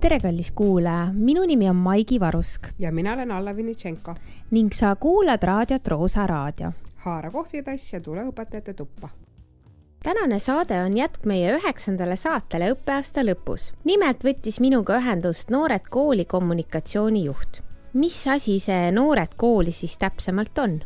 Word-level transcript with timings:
tere, 0.00 0.20
kallis 0.20 0.50
kuulaja, 0.54 1.08
minu 1.12 1.42
nimi 1.46 1.68
on 1.70 1.76
Maigi 1.76 2.20
Varusk 2.20 2.68
ja 2.78 2.92
mina 2.92 3.12
olen 3.12 3.30
Alla 3.30 3.56
Vinitšenko. 3.56 4.14
ning 4.50 4.72
sa 4.72 4.96
kuulad 4.96 5.42
raadiot 5.42 5.88
Roosa 5.88 6.26
Raadio. 6.26 6.72
haara 6.96 7.30
kohvitass 7.30 7.92
ja 7.92 8.00
tule 8.00 8.22
õpetajate 8.22 8.74
tuppa. 8.74 9.08
tänane 10.02 10.38
saade 10.38 10.82
on 10.82 10.96
jätk 10.96 11.24
meie 11.26 11.56
üheksandale 11.56 12.16
saatele 12.16 12.72
õppeaasta 12.72 13.24
lõpus. 13.24 13.72
nimelt 13.84 14.24
võttis 14.24 14.60
minuga 14.60 14.98
ühendust 14.98 15.50
Noored 15.50 15.88
Kooli 15.90 16.24
kommunikatsioonijuht. 16.24 17.62
mis 17.92 18.26
asi 18.26 18.58
see 18.58 18.90
Noored 18.90 19.34
Kooli 19.36 19.72
siis 19.72 19.98
täpsemalt 19.98 20.58
on? 20.58 20.80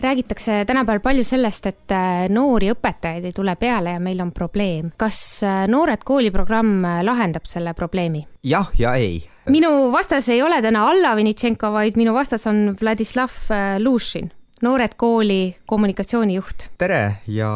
Räägitakse 0.00 0.64
tänapäeval 0.64 1.00
palju 1.00 1.24
sellest, 1.24 1.66
et 1.66 1.92
äh, 1.92 2.26
noori 2.30 2.70
õpetajaid 2.72 3.28
ei 3.28 3.34
tule 3.34 3.54
peale 3.58 3.96
ja 3.96 4.00
meil 4.02 4.20
on 4.22 4.32
probleem. 4.32 4.92
kas 4.96 5.42
äh, 5.42 5.66
Noored 5.68 6.04
Kooli 6.04 6.30
programm 6.30 6.84
äh, 6.84 7.02
lahendab 7.04 7.46
selle 7.46 7.74
probleemi? 7.74 8.26
jah 8.42 8.70
ja 8.78 8.94
ei. 8.94 9.22
minu 9.48 9.92
vastas 9.92 10.28
ei 10.28 10.42
ole 10.42 10.62
täna 10.62 10.86
Alla 10.88 11.16
Vinitšenko, 11.16 11.72
vaid 11.72 11.96
minu 11.96 12.14
vastas 12.14 12.46
on 12.46 12.76
Vladislav 12.80 13.32
Lušin, 13.78 14.30
Noored 14.62 14.94
Kooli 14.96 15.56
kommunikatsioonijuht. 15.66 16.68
tere 16.78 17.22
ja 17.26 17.50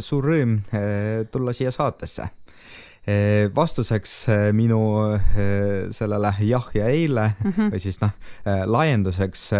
suur 0.00 0.24
rõõm 0.24 0.58
tulla 1.30 1.52
siia 1.52 1.70
saatesse 1.70 2.28
vastuseks 3.54 4.12
minu 4.56 4.80
sellele 5.92 6.30
jah 6.40 6.70
ja 6.74 6.86
eile 6.88 7.34
mm 7.44 7.50
-hmm. 7.50 7.72
või 7.74 7.80
siis 7.80 8.00
noh, 8.00 8.14
laienduseks 8.66 9.50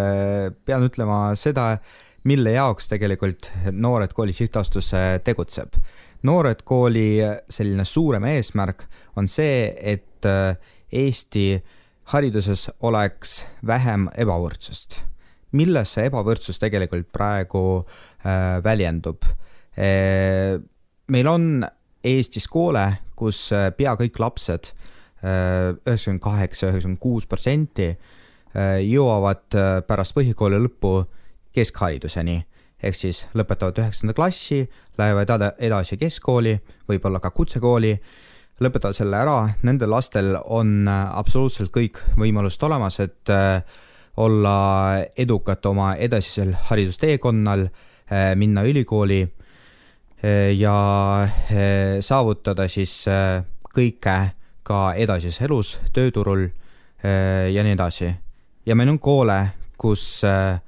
pean 0.65 0.87
ütlema 0.87 1.35
seda, 1.37 1.77
mille 2.25 2.53
jaoks 2.53 2.89
tegelikult 2.89 3.51
Noored 3.73 4.13
Kooli 4.17 4.33
Sihtasutus 4.33 4.93
tegutseb. 5.25 5.75
noored 6.23 6.63
Kooli 6.65 7.21
selline 7.51 7.85
suurem 7.85 8.25
eesmärk 8.25 8.87
on 9.17 9.29
see, 9.29 9.75
et 9.81 10.25
äh, 10.25 10.57
Eesti 10.93 11.63
hariduses 12.13 12.69
oleks 12.85 13.43
vähem 13.67 14.09
ebavõrdsust. 14.17 15.01
milles 15.55 15.93
see 15.95 16.09
ebavõrdsus 16.09 16.59
tegelikult 16.59 17.13
praegu 17.15 17.63
äh, 18.27 18.59
väljendub 18.65 19.23
e,? 19.77 20.59
meil 21.07 21.29
on 21.31 21.65
Eestis 22.05 22.49
koole, 22.51 22.85
kus 23.17 23.47
äh, 23.55 23.71
pea 23.77 23.95
kõik 23.97 24.19
lapsed, 24.21 24.73
äh, 25.25 25.73
üheksakümmend 25.87 26.23
kaheksa, 26.25 26.69
üheksakümmend 26.69 27.01
kuus 27.01 27.27
protsenti 27.27 27.95
jõuavad 28.55 29.51
pärast 29.89 30.15
põhikooli 30.15 30.61
lõppu 30.63 30.93
keskhariduseni 31.55 32.43
ehk 32.85 32.97
siis 32.99 33.25
lõpetavad 33.37 33.79
üheksanda 33.81 34.15
klassi, 34.17 34.65
lähevad 34.99 35.31
edasi 35.59 35.97
keskkooli, 36.01 36.55
võib-olla 36.89 37.21
ka 37.23 37.31
kutsekooli, 37.35 37.95
lõpetavad 38.65 38.97
selle 38.97 39.19
ära, 39.19 39.39
nendel 39.67 39.91
lastel 39.95 40.35
on 40.45 40.89
äh, 40.89 41.01
absoluutselt 41.19 41.73
kõik 41.75 42.01
võimalused 42.21 42.63
olemas, 42.69 43.01
et 43.03 43.33
äh, 43.33 43.63
olla 44.21 44.57
edukad 45.19 45.65
oma 45.67 45.95
edasisel 45.97 46.55
haridusteekonnal, 46.69 47.67
äh, 47.67 48.35
minna 48.39 48.67
ülikooli 48.67 49.25
ja 50.57 50.75
saavutada 52.01 52.65
siis 52.73 52.95
kõike 53.77 54.15
ka 54.65 54.79
edasises 54.97 55.43
elus, 55.45 55.75
tööturul 55.93 56.47
ja 57.05 57.65
nii 57.67 57.75
edasi. 57.77 58.09
ja 58.65 58.75
meil 58.75 58.89
on 58.89 58.99
koole, 59.05 59.37
kus 59.77 60.23
äh, 60.25 60.63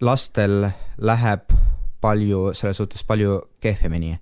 lastel 0.00 0.70
läheb 0.98 1.52
palju, 2.00 2.52
selles 2.54 2.76
suhtes 2.76 3.04
palju 3.04 3.40
kehvemini, 3.60 4.18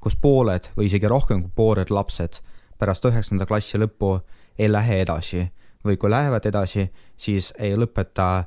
kus 0.00 0.16
pooled 0.16 0.70
või 0.76 0.88
isegi 0.88 1.08
rohkem 1.08 1.42
kui 1.44 1.52
pooled 1.54 1.90
lapsed 1.90 2.40
pärast 2.80 3.04
üheksanda 3.04 3.46
klassi 3.46 3.78
lõppu 3.78 4.18
ei 4.58 4.70
lähe 4.72 5.02
edasi. 5.04 5.46
Või 5.84 5.96
kui 5.96 6.10
lähevad 6.12 6.44
edasi, 6.44 6.90
siis 7.16 7.54
ei 7.58 7.72
lõpeta 7.76 8.44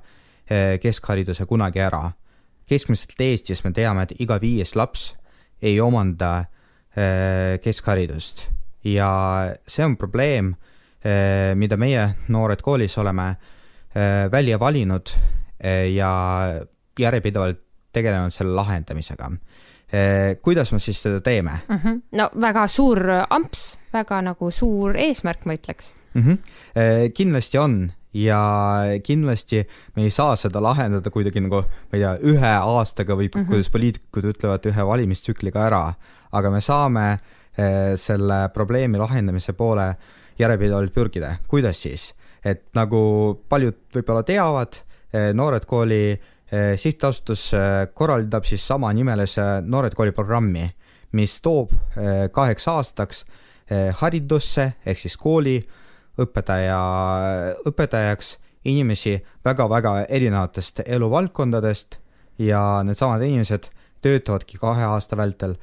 eh, 0.50 0.80
keskhariduse 0.82 1.46
kunagi 1.50 1.82
ära. 1.82 2.12
keskmiselt 2.70 3.20
Eestis 3.22 3.64
me 3.64 3.72
teame, 3.72 4.04
et 4.04 4.14
iga 4.20 4.38
viies 4.40 4.76
laps 4.76 5.16
ei 5.62 5.80
omanda 5.82 6.46
eh, 6.96 7.60
keskharidust. 7.62 8.48
Ja 8.84 9.56
see 9.68 9.86
on 9.86 9.98
probleem, 9.98 10.56
eh, 11.04 11.56
mida 11.56 11.78
meie 11.78 12.16
noored 12.28 12.62
koolis 12.62 12.98
oleme 12.98 13.36
välja 14.32 14.58
valinud 14.58 15.12
ja 15.94 16.10
järjepidevalt 17.00 17.62
tegelenud 17.94 18.34
selle 18.34 18.56
lahendamisega. 18.58 19.32
Eh, 19.94 20.38
kuidas 20.42 20.72
me 20.74 20.80
siis 20.82 21.02
seda 21.04 21.20
teeme 21.22 21.60
mm? 21.68 21.76
-hmm. 21.78 22.00
no 22.18 22.30
väga 22.42 22.68
suur 22.68 23.00
amps, 23.30 23.78
väga 23.94 24.22
nagu 24.26 24.52
suur 24.52 24.98
eesmärk, 24.98 25.46
ma 25.46 25.54
ütleks 25.54 25.94
mm. 26.14 26.22
-hmm. 26.22 27.12
kindlasti 27.14 27.58
on 27.58 27.92
ja 28.14 28.40
kindlasti 29.04 29.68
me 29.96 30.04
ei 30.04 30.10
saa 30.10 30.36
seda 30.36 30.62
lahendada 30.64 31.10
kuidagi 31.10 31.42
nagu, 31.42 31.62
ma 31.62 31.98
ei 31.98 32.02
tea, 32.02 32.16
ühe 32.24 32.56
aastaga 32.58 33.14
või 33.14 33.30
mm 33.30 33.42
-hmm. 33.42 33.48
kuidas 33.48 33.70
poliitikud 33.70 34.26
ütlevad, 34.34 34.66
ühe 34.66 34.86
valimistsükliga 34.86 35.66
ära, 35.68 35.94
aga 36.32 36.50
me 36.50 36.62
saame 36.62 37.20
eh, 37.58 37.94
selle 37.96 38.50
probleemi 38.54 38.98
lahendamise 38.98 39.54
poole 39.54 39.96
järjepidevalt 40.40 40.94
pürgida. 40.94 41.36
kuidas 41.48 41.82
siis? 41.82 42.14
et 42.46 42.66
nagu 42.74 43.00
paljud 43.50 43.76
võib-olla 43.96 44.24
teavad, 44.24 44.76
Noored 45.34 45.66
Kooli 45.66 46.20
sihtasutus 46.78 47.48
eh, 47.54 47.88
korraldab 47.94 48.46
siis 48.46 48.66
samanimelise 48.68 49.42
Noored 49.66 49.96
Kooli 49.98 50.12
programmi, 50.12 50.68
mis 51.18 51.40
toob 51.42 51.74
eh, 51.74 52.28
kaheks 52.32 52.68
aastaks 52.68 53.26
haridusse 53.74 54.66
ehk 54.86 55.00
siis 55.00 55.16
kooli 55.18 55.56
õpetaja, 56.20 56.80
õpetajaks 57.66 58.34
inimesi 58.70 59.16
väga-väga 59.48 59.94
erinevatest 60.04 60.84
eluvaldkondadest 60.84 61.96
ja 62.44 62.84
needsamad 62.86 63.24
inimesed 63.24 63.70
töötavadki 64.04 64.60
kahe 64.62 64.84
aasta 64.92 65.18
vältel 65.18 65.56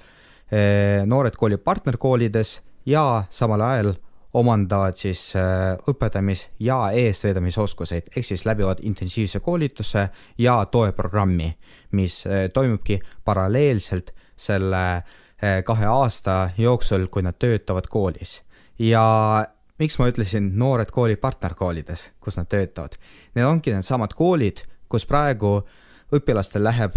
Noored 1.07 1.37
Kooli 1.39 1.61
partnerkoolides 1.61 2.57
ja 2.89 3.05
samal 3.31 3.63
ajal 3.69 3.93
omandavad 4.35 4.97
siis 4.97 5.33
äh, 5.37 5.77
õpetamis- 5.91 6.49
ja 6.59 6.91
eestvedamisoskuseid, 6.91 8.13
ehk 8.17 8.27
siis 8.27 8.45
läbivad 8.45 8.79
intensiivse 8.83 9.41
koolituse 9.41 10.09
ja 10.39 10.65
toeprogrammi, 10.71 11.57
mis 11.93 12.27
äh, 12.27 12.49
toimubki 12.53 13.01
paralleelselt 13.25 14.15
selle 14.37 14.85
äh, 14.97 15.65
kahe 15.65 15.87
aasta 15.87 16.51
jooksul, 16.59 17.07
kui 17.11 17.23
nad 17.23 17.39
töötavad 17.39 17.87
koolis. 17.91 18.43
ja 18.79 19.47
miks 19.79 19.99
ma 19.99 20.09
ütlesin 20.09 20.53
noored 20.59 20.91
kooli 20.93 21.17
partnerkoolides, 21.17 22.11
kus 22.21 22.37
nad 22.37 22.49
töötavad? 22.49 22.97
Need 23.35 23.47
ongi 23.47 23.73
needsamad 23.75 24.15
koolid, 24.17 24.63
kus 24.89 25.07
praegu 25.07 25.61
õpilastel 26.17 26.65
läheb 26.65 26.97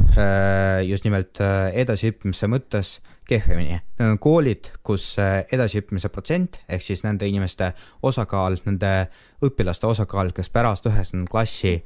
just 0.88 1.06
nimelt 1.06 1.38
edasiõppimise 1.84 2.47
mõttes 2.50 2.96
kehvemini. 3.28 3.79
Need 4.00 4.09
on 4.09 4.19
koolid, 4.22 4.69
kus 4.84 5.06
äh, 5.22 5.44
edasiõppimise 5.51 6.09
protsent 6.13 6.59
ehk 6.68 6.84
siis 6.84 7.03
nende 7.06 7.28
inimeste 7.29 7.72
osakaal, 8.03 8.57
nende 8.68 8.94
õpilaste 9.46 9.88
osakaal, 9.88 10.34
kes 10.35 10.52
pärast 10.53 10.88
üheksanda 10.90 11.29
klassi 11.31 11.78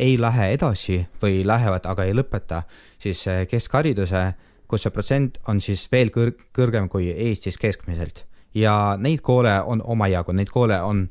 ei 0.00 0.16
lähe 0.20 0.52
edasi 0.54 1.02
või 1.22 1.42
lähevad, 1.46 1.86
aga 1.88 2.06
ei 2.08 2.16
lõpeta, 2.16 2.62
siis 3.02 3.24
äh, 3.30 3.44
keskhariduse, 3.48 4.24
kus 4.68 4.84
see 4.84 4.94
protsent 4.94 5.40
on 5.48 5.60
siis 5.60 5.86
veel 5.92 6.12
kõr-, 6.12 6.36
kõrgem 6.56 6.88
kui 6.92 7.10
Eestis 7.12 7.58
keskmiselt. 7.60 8.26
ja 8.54 8.98
neid 9.00 9.20
koole 9.24 9.62
on 9.64 9.80
omajagu, 9.82 10.32
neid 10.32 10.50
koole 10.52 10.76
on 10.82 11.06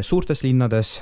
suurtes 0.00 0.40
linnades, 0.44 1.00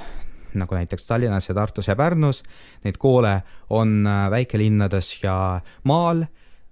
nagu 0.61 0.75
näiteks 0.75 1.07
Tallinnas 1.07 1.49
ja 1.49 1.55
Tartus 1.55 1.89
ja 1.89 1.97
Pärnus, 1.97 2.43
neid 2.85 2.97
koole 2.99 3.43
on 3.71 4.05
väikelinnades 4.31 5.23
ja 5.23 5.61
maal. 5.85 6.25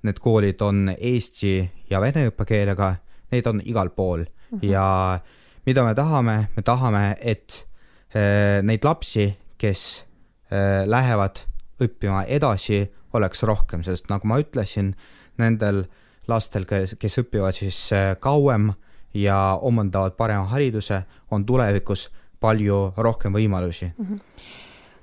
Need 0.02 0.18
koolid 0.18 0.60
on 0.60 0.88
eesti 0.98 1.70
ja 1.90 2.00
vene 2.02 2.24
õppekeelega, 2.30 2.94
neid 3.30 3.46
on 3.46 3.60
igal 3.64 3.90
pool. 3.94 4.24
Mm 4.24 4.58
-hmm. 4.58 4.70
ja 4.70 5.20
mida 5.66 5.84
me 5.84 5.94
tahame, 5.94 6.36
me 6.56 6.62
tahame, 6.62 7.16
et 7.20 7.66
äh, 8.14 8.62
neid 8.62 8.84
lapsi, 8.84 9.28
kes 9.58 10.04
äh, 10.50 10.82
lähevad 10.86 11.44
õppima 11.82 12.24
edasi, 12.26 12.84
oleks 13.12 13.42
rohkem, 13.46 13.82
sest 13.84 14.08
nagu 14.10 14.26
ma 14.28 14.40
ütlesin, 14.40 14.94
nendel 15.40 15.84
lastel, 16.30 16.66
kes, 16.68 16.96
kes 17.00 17.20
õpivad 17.22 17.56
siis 17.56 17.78
äh, 17.94 18.14
kauem 18.20 18.72
ja 19.14 19.58
omandavad 19.60 20.16
parema 20.16 20.48
hariduse, 20.52 21.02
on 21.30 21.46
tulevikus 21.46 22.08
palju 22.42 22.84
rohkem 22.96 23.32
võimalusi 23.38 23.92
mm. 23.92 24.06
-hmm. 24.06 24.20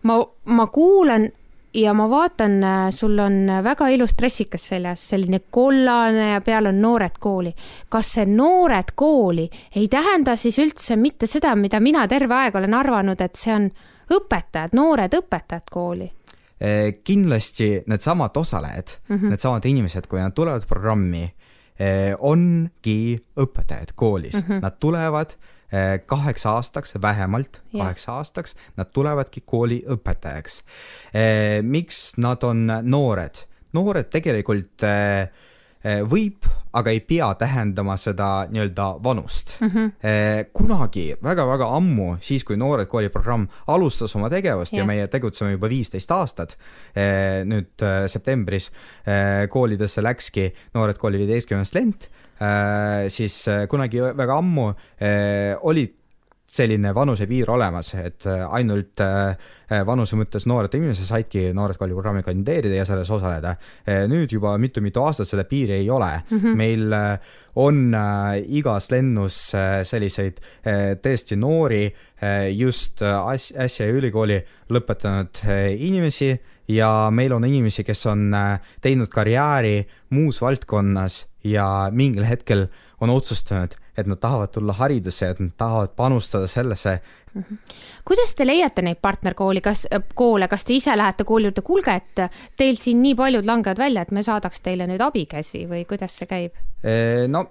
ma, 0.03 0.19
ma 0.45 0.67
kuulan 0.67 1.29
ja 1.73 1.93
ma 1.93 2.09
vaatan, 2.09 2.63
äh, 2.63 2.89
sul 2.91 3.19
on 3.19 3.47
väga 3.63 3.89
ilus 3.93 4.15
dressikas 4.17 4.67
seljas, 4.71 5.03
selline 5.09 5.39
kollane 5.51 6.31
ja 6.33 6.41
peal 6.41 6.65
on 6.65 6.81
Noored 6.81 7.19
Kooli. 7.19 7.53
kas 7.89 8.13
see 8.13 8.25
Noored 8.25 8.93
Kooli 8.95 9.49
ei 9.75 9.87
tähenda 9.87 10.35
siis 10.35 10.59
üldse 10.59 10.95
mitte 10.95 11.27
seda, 11.27 11.55
mida 11.55 11.79
mina 11.79 12.07
terve 12.07 12.35
aeg 12.35 12.55
olen 12.55 12.73
arvanud, 12.73 13.21
et 13.21 13.35
see 13.35 13.53
on 13.53 13.69
õpetajad, 14.09 14.73
noored 14.73 15.13
õpetajad 15.13 15.69
kooli? 15.69 16.07
Äh, 16.59 16.95
kindlasti 17.03 17.83
needsamad 17.87 18.37
osalejad 18.37 18.95
mm, 19.07 19.15
-hmm. 19.15 19.29
needsamad 19.29 19.65
inimesed, 19.65 20.07
kui 20.07 20.19
nad 20.19 20.33
tulevad 20.33 20.65
programmi, 20.67 21.29
ongi 22.19 23.15
õpetajad 23.39 23.93
koolis 23.95 24.33
mm, 24.33 24.41
-hmm. 24.41 24.61
nad 24.61 24.75
tulevad 24.79 25.29
kaheks 26.09 26.45
aastaks, 26.49 26.95
vähemalt 27.01 27.59
kaheks 27.71 28.07
yeah. 28.07 28.17
aastaks, 28.17 28.55
nad 28.77 28.89
tulevadki 28.93 29.43
kooli 29.45 29.83
õpetajaks. 29.85 30.63
miks 31.61 32.17
nad 32.17 32.43
on 32.43 32.65
noored? 32.81 33.45
noored 33.73 34.09
tegelikult 34.09 34.83
äh, 34.83 35.29
Eh, 35.29 35.48
võib, 35.79 36.47
aga 36.75 36.91
ei 36.91 36.99
pea 37.07 37.29
tähendama 37.39 37.95
seda 37.97 38.47
nii-öelda 38.51 38.87
vanust 39.03 39.53
mm. 39.61 39.69
-hmm. 39.69 40.49
kunagi 40.53 41.05
väga-väga 41.23 41.69
ammu, 41.77 42.17
siis 42.21 42.43
kui 42.43 42.57
Noored 42.59 42.87
Kooli 42.91 43.09
programm 43.09 43.47
alustas 43.67 44.15
oma 44.15 44.29
tegevust 44.29 44.73
yeah. 44.73 44.83
ja 44.83 44.87
meie 44.87 45.07
tegutseme 45.07 45.51
juba 45.51 45.69
viisteist 45.69 46.11
aastat, 46.11 46.57
eh, 46.95 47.45
nüüd 47.45 47.85
septembris 48.07 48.71
koolidesse 49.49 50.03
läkski 50.03 50.49
Noored 50.73 50.97
Kooli 50.97 51.17
viieteistkümnes 51.17 51.73
lent, 51.73 52.09
siis 53.07 53.45
kunagi 53.69 54.01
väga 54.01 54.37
ammu 54.39 54.67
olid 55.61 55.98
selline 56.49 56.93
vanusepiir 56.95 57.49
olemas, 57.53 57.91
et 57.99 58.25
äh, 58.27 58.41
ainult 58.57 59.01
äh, 59.03 59.37
äh, 59.69 59.83
vanuse 59.85 60.17
mõttes 60.17 60.47
noored 60.49 60.73
inimesed 60.73 61.05
saidki 61.05 61.49
Noored 61.55 61.77
Kooli 61.77 61.93
programmi 61.93 62.23
kandideerida 62.25 62.79
ja 62.81 62.85
selles 62.89 63.09
osaleda. 63.13 63.55
nüüd 64.09 64.31
juba 64.33 64.55
mitu-mitu 64.61 65.01
aastat 65.03 65.29
seda 65.29 65.43
piiri 65.47 65.79
ei 65.79 65.89
ole 65.89 66.09
mm. 66.29 66.39
-hmm. 66.39 66.55
meil 66.55 66.93
on 67.55 67.95
igas 68.45 68.89
lennus 68.91 69.37
selliseid 69.83 70.39
tõesti 71.03 71.35
noori, 71.35 71.93
just 72.53 73.01
äsja 73.01 73.87
ülikooli 73.87 74.39
lõpetanud 74.69 75.41
inimesi 75.77 76.31
ja 76.67 77.09
meil 77.11 77.33
on 77.33 77.45
inimesi, 77.45 77.83
kes 77.83 78.05
on 78.05 78.31
teinud 78.81 79.09
karjääri 79.09 79.87
muus 80.09 80.41
valdkonnas 80.41 81.25
ja 81.43 81.89
mingil 81.91 82.25
hetkel 82.25 82.67
on 83.01 83.09
otsustanud, 83.09 83.75
et 83.99 84.07
nad 84.07 84.19
tahavad 84.19 84.51
tulla 84.53 84.73
haridusse, 84.73 85.29
et 85.29 85.39
nad 85.39 85.51
tahavad 85.57 85.95
panustada 85.95 86.47
sellesse. 86.47 86.99
-hmm. 87.35 87.57
kuidas 88.05 88.35
te 88.35 88.47
leiate 88.47 88.81
neid 88.81 88.97
partnerkooli, 89.01 89.61
kas, 89.61 89.87
äh, 89.93 90.03
koole, 90.15 90.47
kas 90.47 90.65
te 90.65 90.73
ise 90.73 90.97
lähete 90.97 91.23
kooli 91.23 91.49
juurde, 91.49 91.61
kuulge, 91.61 91.95
et 91.95 92.31
teil 92.57 92.75
siin 92.75 93.01
nii 93.01 93.15
paljud 93.15 93.45
langevad 93.45 93.77
välja, 93.77 94.01
et 94.01 94.11
me 94.11 94.23
saadaks 94.23 94.61
teile 94.61 94.87
nüüd 94.87 95.01
abikäsi 95.01 95.67
või 95.67 95.85
kuidas 95.85 96.17
see 96.17 96.27
käib? 96.27 96.53
no 97.27 97.45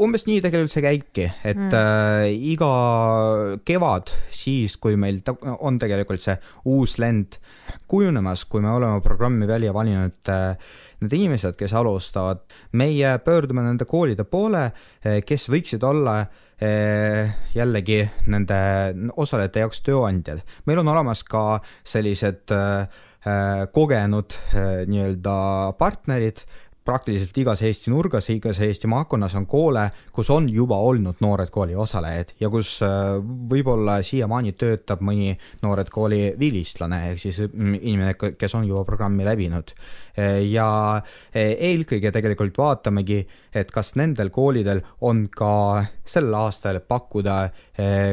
umbes 0.00 0.24
nii 0.28 0.40
tegelikult 0.44 0.72
see 0.72 0.84
käibki, 0.84 1.26
et 1.44 1.58
mm. 1.58 1.74
äh, 1.76 2.28
iga 2.52 2.70
kevad, 3.66 4.12
siis 4.32 4.78
kui 4.80 4.96
meil 5.00 5.20
on 5.58 5.78
tegelikult 5.82 6.24
see 6.24 6.38
uus 6.72 6.96
lend 7.02 7.38
kujunemas, 7.90 8.46
kui 8.48 8.64
me 8.64 8.72
oleme 8.72 9.02
programmi 9.04 9.48
välja 9.48 9.74
valinud 9.76 10.32
äh, 10.32 10.56
need 11.02 11.16
inimesed, 11.16 11.56
kes 11.58 11.74
alustavad, 11.76 12.42
meie 12.78 13.16
pöördume 13.24 13.64
nende 13.64 13.86
koolide 13.88 14.24
poole, 14.28 14.68
äh, 15.04 15.20
kes 15.26 15.48
võiksid 15.52 15.84
olla 15.86 16.18
äh, 16.22 17.32
jällegi 17.56 18.02
nende 18.32 18.58
osalejate 19.16 19.64
jaoks 19.64 19.82
tööandjad. 19.86 20.42
meil 20.66 20.82
on 20.82 20.92
olemas 20.94 21.24
ka 21.24 21.60
sellised 21.84 22.54
äh, 22.54 23.00
kogenud 23.72 24.34
nii-öelda 24.90 25.34
partnerid, 25.78 26.40
praktiliselt 26.84 27.36
igas 27.38 27.62
Eesti 27.62 27.90
nurgas, 27.92 28.28
igas 28.32 28.58
Eesti 28.62 28.88
maakonnas 28.90 29.34
on 29.38 29.46
koole, 29.46 29.84
kus 30.12 30.30
on 30.34 30.48
juba 30.50 30.78
olnud 30.82 31.20
Noored 31.22 31.50
Kooli 31.54 31.76
osalejad 31.78 32.34
ja 32.40 32.50
kus 32.50 32.74
äh, 32.82 33.14
võib-olla 33.50 34.00
siiamaani 34.02 34.54
töötab 34.58 35.02
mõni 35.04 35.36
Noored 35.62 35.90
Kooli 35.92 36.32
vilistlane 36.38 37.02
ehk 37.12 37.22
siis 37.22 37.42
mm, 37.46 37.78
inimene, 37.80 38.16
kes 38.38 38.56
on 38.58 38.66
juba 38.66 38.84
programmi 38.88 39.26
läbinud. 39.26 39.74
Äh, 40.18 40.42
ja 40.50 40.68
äh, 40.98 41.54
eelkõige 41.70 42.12
tegelikult 42.14 42.58
vaatamegi, 42.58 43.20
et 43.54 43.70
kas 43.70 43.94
nendel 44.00 44.32
koolidel 44.34 44.82
on 45.00 45.28
ka 45.30 45.84
sel 46.04 46.34
aastal 46.34 46.80
pakkuda 46.88 47.36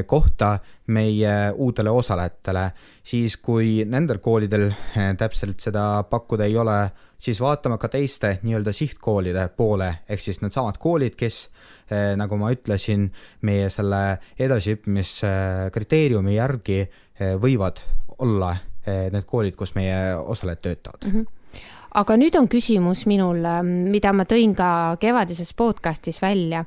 kohta 0.08 0.50
meie 0.94 1.32
uutele 1.52 1.92
osalejatele, 1.94 2.64
siis 3.10 3.38
kui 3.42 3.86
nendel 3.90 4.20
koolidel 4.22 4.70
täpselt 5.18 5.60
seda 5.64 6.04
pakkuda 6.10 6.46
ei 6.46 6.58
ole, 6.58 6.78
siis 7.18 7.42
vaatame 7.42 7.78
ka 7.82 7.90
teiste 7.92 8.36
nii-öelda 8.44 8.74
sihtkoolide 8.76 9.48
poole, 9.58 9.90
ehk 10.10 10.22
siis 10.24 10.42
needsamad 10.44 10.78
koolid, 10.82 11.16
kes 11.20 11.42
eh, 11.90 12.14
nagu 12.20 12.38
ma 12.40 12.52
ütlesin, 12.54 13.10
meie 13.48 13.70
selle 13.74 14.20
edasiõppimiskriteeriumi 14.40 16.38
järgi 16.38 16.80
eh, 16.84 17.36
võivad 17.42 17.82
olla 18.20 18.54
eh, 18.86 19.10
need 19.14 19.26
koolid, 19.28 19.56
kus 19.58 19.76
meie 19.80 20.16
osalejad 20.20 20.66
töötavad. 20.68 21.06
Mm. 21.06 21.20
-hmm 21.20 21.36
aga 22.00 22.14
nüüd 22.22 22.36
on 22.38 22.46
küsimus 22.46 23.08
minul, 23.10 23.42
mida 23.66 24.12
ma 24.14 24.24
tõin 24.30 24.52
ka 24.56 24.96
kevadises 25.02 25.54
podcastis 25.58 26.22
välja, 26.22 26.62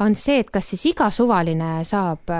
on 0.00 0.14
see, 0.14 0.38
et 0.38 0.50
kas 0.54 0.68
siis 0.70 0.86
iga 0.92 1.10
suvaline 1.10 1.82
saab 1.84 2.30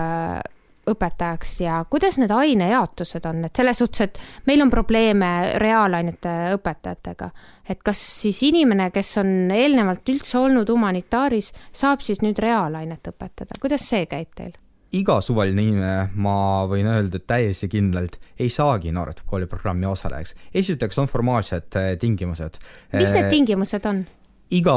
õpetajaks 0.91 1.53
ja 1.63 1.85
kuidas 1.91 2.19
need 2.19 2.33
ainejaotused 2.35 3.27
on, 3.29 3.45
et 3.47 3.57
selles 3.57 3.79
suhtes, 3.79 4.09
et 4.09 4.49
meil 4.51 4.65
on 4.65 4.71
probleeme 4.71 5.29
reaalainete 5.63 6.33
õpetajatega, 6.57 7.29
et 7.71 7.83
kas 7.87 8.01
siis 8.23 8.43
inimene, 8.49 8.91
kes 8.95 9.15
on 9.23 9.53
eelnevalt 9.55 10.09
üldse 10.15 10.41
olnud 10.41 10.73
humanitaaris, 10.73 11.53
saab 11.73 12.03
siis 12.03 12.23
nüüd 12.25 12.41
reaalainet 12.43 13.13
õpetada, 13.15 13.61
kuidas 13.63 13.87
see 13.89 14.09
käib 14.11 14.35
teil? 14.35 14.59
iga 14.93 15.15
suvaline 15.25 15.63
inimene, 15.65 16.09
ma 16.21 16.35
võin 16.69 16.85
öelda 16.91 17.17
täiesti 17.25 17.69
kindlalt, 17.73 18.19
ei 18.37 18.51
saagi 18.53 18.93
Noored 18.93 19.23
Kooli 19.27 19.47
programmi 19.49 19.89
osalejaks. 19.89 20.35
esiteks 20.53 20.99
on 21.01 21.09
formaalsed 21.09 21.79
eh, 21.81 21.95
tingimused. 21.99 22.59
mis 22.93 23.15
need 23.15 23.25
eh, 23.25 23.31
tingimused 23.33 23.89
on? 23.89 24.05
Iga 24.53 24.77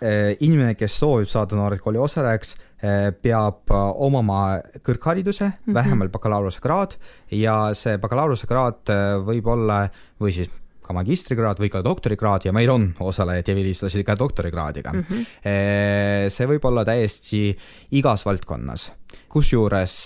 eh, 0.00 0.36
inimene, 0.40 0.74
kes 0.78 0.98
soovib 1.00 1.28
saada 1.30 1.56
Noored 1.58 1.82
Kooli 1.82 1.98
osalejaks, 1.98 2.54
Eh, 2.76 3.08
peab 3.24 3.72
eh, 3.72 3.84
omama 4.04 4.58
kõrghariduse 4.84 5.46
mm, 5.46 5.54
-hmm. 5.64 5.74
vähemalt 5.74 6.12
bakalaureusekraad 6.12 6.96
ja 7.32 7.72
see 7.72 7.96
bakalaureusekraad 7.96 8.92
võib 9.24 9.46
olla 9.48 9.86
või 10.20 10.34
siis 10.36 10.50
ka 10.84 10.92
magistrikraad 10.92 11.56
või 11.56 11.70
ka 11.72 11.80
doktorikraad 11.80 12.44
ja 12.44 12.52
meil 12.52 12.68
on 12.70 12.90
osalejaid 13.00 13.48
ja 13.48 13.54
vilistlasi 13.56 14.04
ka 14.04 14.14
doktorikraadiga 14.18 14.92
mm. 14.92 15.06
-hmm. 15.08 16.28
see 16.28 16.46
võib 16.46 16.68
olla 16.68 16.84
täiesti 16.84 17.56
igas 17.96 18.26
valdkonnas, 18.26 18.92
kusjuures 19.28 19.96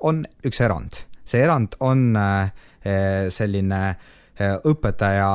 on 0.00 0.24
üks 0.46 0.60
erand, 0.62 1.02
see 1.24 1.42
erand 1.42 1.74
on 1.80 2.14
selline 3.28 3.82
õpetaja 4.64 5.34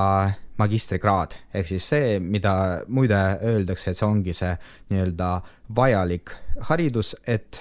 magistrikraad, 0.58 1.36
ehk 1.54 1.68
siis 1.68 1.88
see, 1.90 2.20
mida 2.20 2.54
muide 2.88 3.18
öeldakse, 3.44 3.92
et 3.92 4.00
see 4.00 4.08
ongi 4.08 4.36
see 4.36 4.54
nii-öelda 4.92 5.32
vajalik 5.76 6.32
haridus, 6.70 7.16
et 7.28 7.60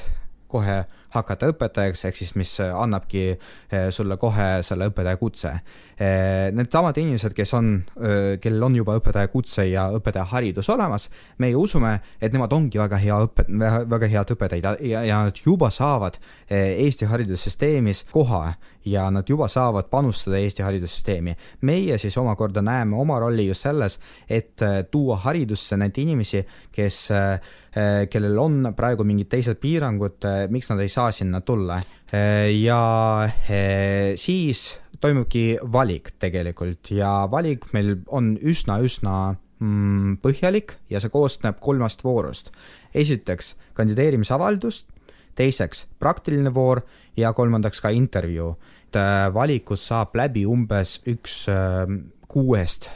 kohe 0.48 0.84
hakata 1.14 1.50
õpetajaks, 1.50 2.04
ehk 2.08 2.18
siis 2.18 2.34
mis 2.38 2.52
annabki 2.66 3.24
eh, 3.32 3.88
sulle 3.94 4.16
kohe 4.20 4.62
selle 4.66 4.90
õpetaja 4.90 5.18
kutse. 5.18 5.56
Eh, 5.94 6.50
needsamad 6.50 6.96
inimesed, 6.98 7.34
kes 7.36 7.52
on, 7.54 7.68
kellel 8.42 8.66
on 8.66 8.74
juba 8.74 8.96
õpetaja 8.98 9.30
kutse 9.30 9.66
ja 9.68 9.86
õpetaja 9.94 10.24
haridus 10.32 10.68
olemas, 10.74 11.06
meie 11.38 11.54
usume, 11.54 11.92
et 12.18 12.34
nemad 12.34 12.52
ongi 12.56 12.80
väga 12.80 12.98
hea 12.98 13.18
õpet-, 13.28 13.52
väga 13.92 14.10
head 14.10 14.32
õpetajad 14.34 14.82
ja, 14.82 15.04
ja 15.06 15.20
nad 15.28 15.38
juba 15.38 15.70
saavad 15.70 16.18
eh, 16.48 16.74
Eesti 16.84 17.06
haridussüsteemis 17.10 18.04
koha 18.10 18.56
ja 18.90 19.06
nad 19.14 19.28
juba 19.30 19.46
saavad 19.48 19.86
panustada 19.92 20.40
Eesti 20.42 20.66
haridussüsteemi. 20.66 21.36
meie 21.60 21.98
siis 21.98 22.16
omakorda 22.18 22.62
näeme 22.62 22.96
oma 22.96 23.18
rolli 23.22 23.46
just 23.46 23.62
selles, 23.62 23.98
et 24.28 24.60
tuua 24.90 25.16
haridusse 25.22 25.76
neid 25.80 25.96
inimesi, 25.98 26.42
kes, 26.72 26.98
kellel 28.10 28.38
on 28.38 28.74
praegu 28.76 29.06
mingid 29.06 29.30
teised 29.32 29.56
piirangud, 29.62 30.26
miks 30.50 30.68
nad 30.70 30.82
ei 30.84 30.88
saa 30.88 31.12
sinna 31.12 31.40
tulla. 31.40 31.80
ja 32.12 32.82
eh, 33.48 34.12
siis 34.20 34.83
toimubki 35.00 35.58
valik 35.72 36.14
tegelikult 36.22 36.90
ja 36.94 37.24
valik 37.30 37.66
meil 37.74 37.96
on 38.06 38.34
üsna-üsna 38.38 39.34
mm, 39.58 40.18
põhjalik 40.24 40.76
ja 40.90 41.02
see 41.02 41.12
koosneb 41.12 41.60
kolmest 41.60 42.04
voorust. 42.04 42.50
esiteks 42.94 43.54
kandideerimisavaldus, 43.74 44.84
teiseks 45.34 45.86
praktiline 45.98 46.54
voor 46.54 46.84
ja 47.16 47.32
kolmandaks 47.32 47.80
ka 47.80 47.90
intervjuu. 47.90 48.54
Eh, 48.94 49.34
valikust 49.34 49.90
saab 49.90 50.14
läbi 50.14 50.44
umbes 50.46 51.00
üks 51.10 51.48
eh, 51.48 51.96
kuuest 52.28 52.90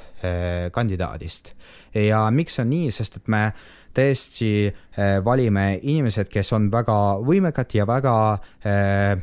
kandidaadist 0.75 1.53
ja 1.95 2.25
miks 2.35 2.57
on 2.59 2.67
nii, 2.73 2.89
sest 2.91 3.21
et 3.21 3.29
me 3.31 3.53
tõesti 3.95 4.51
eh, 4.67 5.19
valime 5.25 5.79
inimesed, 5.79 6.27
kes 6.31 6.51
on 6.57 6.67
väga 6.73 6.97
võimekad 7.23 7.75
ja 7.79 7.87
väga 7.87 8.15
hmm, 8.65 9.23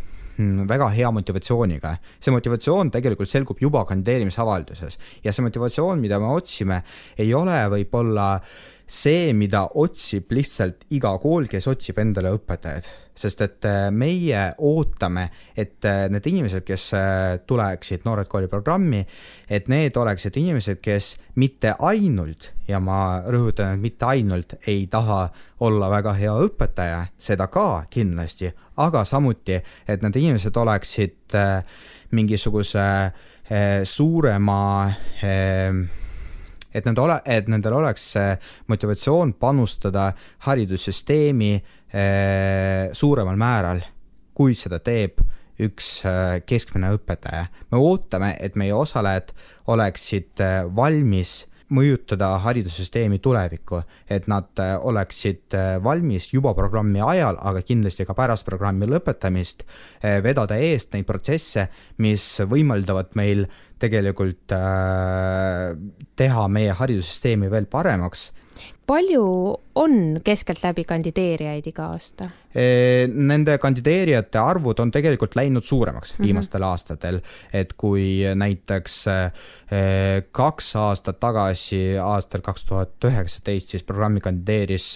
väga 0.67 0.89
hea 0.91 1.11
motivatsiooniga. 1.11 1.95
see 2.19 2.31
motivatsioon 2.33 2.91
tegelikult 2.91 3.29
selgub 3.29 3.61
juba 3.61 3.85
kandideerimisavalduses 3.85 4.97
ja 5.23 5.33
see 5.33 5.43
motivatsioon, 5.45 5.99
mida 5.99 6.19
me 6.19 6.33
otsime, 6.35 6.81
ei 7.17 7.33
ole 7.33 7.59
võib-olla 7.69 8.41
see, 8.87 9.33
mida 9.33 9.65
otsib 9.81 10.31
lihtsalt 10.35 10.85
iga 10.93 11.15
kool, 11.21 11.49
kes 11.49 11.67
otsib 11.71 11.99
endale 12.01 12.33
õpetajaid. 12.35 12.87
sest 13.15 13.39
et 13.41 13.63
äh, 13.63 13.85
meie 13.95 14.39
ootame, 14.59 15.29
et 15.55 15.85
äh, 15.87 16.09
need 16.11 16.25
inimesed, 16.27 16.65
kes 16.67 16.89
äh, 16.99 17.37
tuleksid 17.47 18.03
Noored 18.03 18.27
Kooli 18.27 18.49
programmi, 18.51 18.99
et 19.47 19.69
need 19.71 19.95
oleksid 19.95 20.35
inimesed, 20.35 20.81
kes 20.83 21.13
mitte 21.39 21.71
ainult, 21.79 22.49
ja 22.67 22.81
ma 22.83 23.21
rõhutan, 23.23 23.77
et 23.77 23.79
mitte 23.79 24.09
ainult 24.09 24.57
ei 24.67 24.83
taha 24.91 25.29
olla 25.63 25.87
väga 25.93 26.11
hea 26.19 26.35
õpetaja, 26.43 27.05
seda 27.15 27.47
ka 27.47 27.85
kindlasti, 27.89 28.51
aga 28.83 29.05
samuti, 29.07 29.61
et 29.87 30.03
need 30.03 30.19
inimesed 30.19 30.59
oleksid 30.59 31.39
mingisuguse 32.11 32.89
suurema 33.87 34.59
et 36.75 36.85
nad 36.85 36.99
ole, 36.99 37.21
et 37.25 37.47
nendel 37.47 37.77
oleks 37.77 38.09
motivatsioon 38.67 39.33
panustada 39.39 40.09
haridussüsteemi 40.47 41.53
eh, 41.55 42.91
suuremal 42.91 43.39
määral, 43.39 43.81
kui 44.35 44.57
seda 44.59 44.81
teeb 44.83 45.23
üks 45.63 45.89
eh, 46.03 46.41
keskmine 46.45 46.91
õpetaja. 46.97 47.47
me 47.71 47.79
ootame, 47.79 48.35
et 48.39 48.55
meie 48.59 48.73
osalejad 48.75 49.31
oleksid 49.71 50.43
eh, 50.43 50.63
valmis 50.75 51.45
mõjutada 51.73 52.35
haridussüsteemi 52.43 53.19
tulevikku, 53.23 53.81
et 54.09 54.27
nad 54.29 54.47
äh, 54.61 54.75
oleksid 54.77 55.55
äh, 55.57 55.75
valmis 55.83 56.29
juba 56.33 56.53
programmi 56.57 57.01
ajal, 57.01 57.39
aga 57.41 57.63
kindlasti 57.65 58.05
ka 58.05 58.13
pärast 58.17 58.45
programmi 58.45 58.87
lõpetamist 58.89 59.65
äh, 59.65 60.21
vedada 60.23 60.59
eest 60.61 60.93
neid 60.93 61.07
protsesse, 61.09 61.67
mis 61.97 62.27
võimaldavad 62.45 63.15
meil 63.17 63.47
tegelikult 63.81 64.53
teha 66.15 66.43
meie 66.47 66.75
haridussüsteemi 66.79 67.49
veel 67.51 67.65
paremaks 67.67 68.29
palju 68.87 69.25
on 69.75 70.19
keskeltläbi 70.23 70.83
kandideerijaid 70.87 71.67
iga 71.67 71.89
aasta? 71.93 72.29
Nende 72.55 73.57
kandideerijate 73.59 74.39
arvud 74.39 74.79
on 74.79 74.91
tegelikult 74.95 75.35
läinud 75.35 75.63
suuremaks 75.63 76.13
mm 76.13 76.17
-hmm. 76.17 76.27
viimastel 76.27 76.63
aastatel, 76.63 77.19
et 77.53 77.73
kui 77.73 78.21
näiteks 78.35 79.05
kaks 80.31 80.75
aastat 80.75 81.19
tagasi, 81.19 81.97
aastal 81.97 82.41
kaks 82.41 82.65
tuhat 82.65 83.09
üheksateist, 83.09 83.69
siis 83.69 83.83
programmi 83.83 84.19
kandideeris 84.19 84.95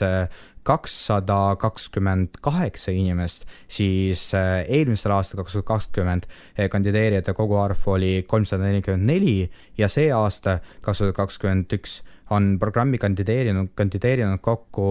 kakssada 0.63 1.55
kakskümmend 1.59 2.39
kaheksa 2.41 2.91
inimest, 2.91 3.45
siis 3.67 4.29
eelmisel 4.35 5.13
aastal, 5.15 5.41
kaks 5.41 5.57
tuhat 5.57 5.67
kakskümmend, 5.71 6.27
kandideerijate 6.71 7.33
koguarv 7.37 7.87
oli 7.93 8.23
kolmsada 8.27 8.67
nelikümmend 8.67 9.09
neli 9.09 9.49
ja 9.77 9.89
see 9.91 10.11
aasta, 10.13 10.59
kaks 10.85 11.03
tuhat 11.03 11.17
kakskümmend 11.17 11.73
üks, 11.79 11.99
on 12.29 12.57
programmi 12.61 12.99
kandideerinud, 13.01 13.71
kandideerinud 13.75 14.41
kokku 14.45 14.87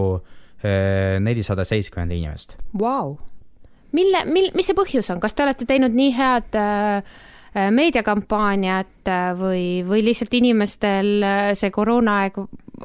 eh, 0.63 1.17
nelisada 1.23 1.63
seitsekümmend 1.63 2.17
inimest. 2.17 2.57
Wow.. 2.79 3.17
mille, 3.91 4.25
mil-, 4.25 4.51
mis 4.55 4.69
see 4.69 4.77
põhjus 4.77 5.09
on, 5.13 5.21
kas 5.23 5.33
te 5.33 5.45
olete 5.45 5.69
teinud 5.69 5.95
nii 5.95 6.15
head 6.17 6.57
äh, 6.59 7.19
meediakampaaniat 7.73 9.09
või, 9.39 9.81
või 9.87 10.03
lihtsalt 10.05 10.33
inimestel 10.37 11.23
see 11.57 11.71
koroonaaeg 11.73 12.37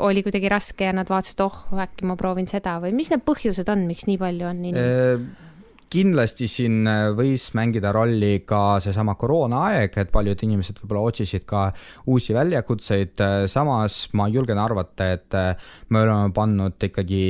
oli 0.02 0.22
kuidagi 0.26 0.50
raske 0.52 0.88
ja 0.88 0.92
nad 0.96 1.10
vaatasid, 1.10 1.40
oh, 1.44 1.64
äkki 1.84 2.08
ma 2.08 2.16
proovin 2.20 2.48
seda 2.50 2.78
või 2.82 2.94
mis 2.96 3.10
need 3.12 3.24
põhjused 3.26 3.68
on, 3.72 3.86
miks 3.88 4.08
nii 4.10 4.20
palju 4.20 4.50
on 4.50 4.62
inimesi? 4.64 5.42
kindlasti 5.94 6.48
siin 6.50 6.88
äh, 6.90 7.08
võis 7.14 7.48
mängida 7.54 7.92
rolli 7.94 8.40
ka 8.48 8.80
seesama 8.82 9.14
koroonaaeg, 9.20 9.94
et 10.00 10.10
paljud 10.14 10.40
inimesed 10.46 10.80
võib-olla 10.82 11.10
otsisid 11.10 11.46
ka 11.48 11.68
uusi 12.10 12.34
väljakutseid, 12.34 13.14
äh, 13.22 13.36
samas 13.50 14.00
ma 14.18 14.26
julgen 14.32 14.58
arvata, 14.58 15.12
et 15.14 15.38
äh, 15.38 15.70
me 15.94 16.02
oleme 16.02 16.34
pannud 16.34 16.88
ikkagi 16.88 17.22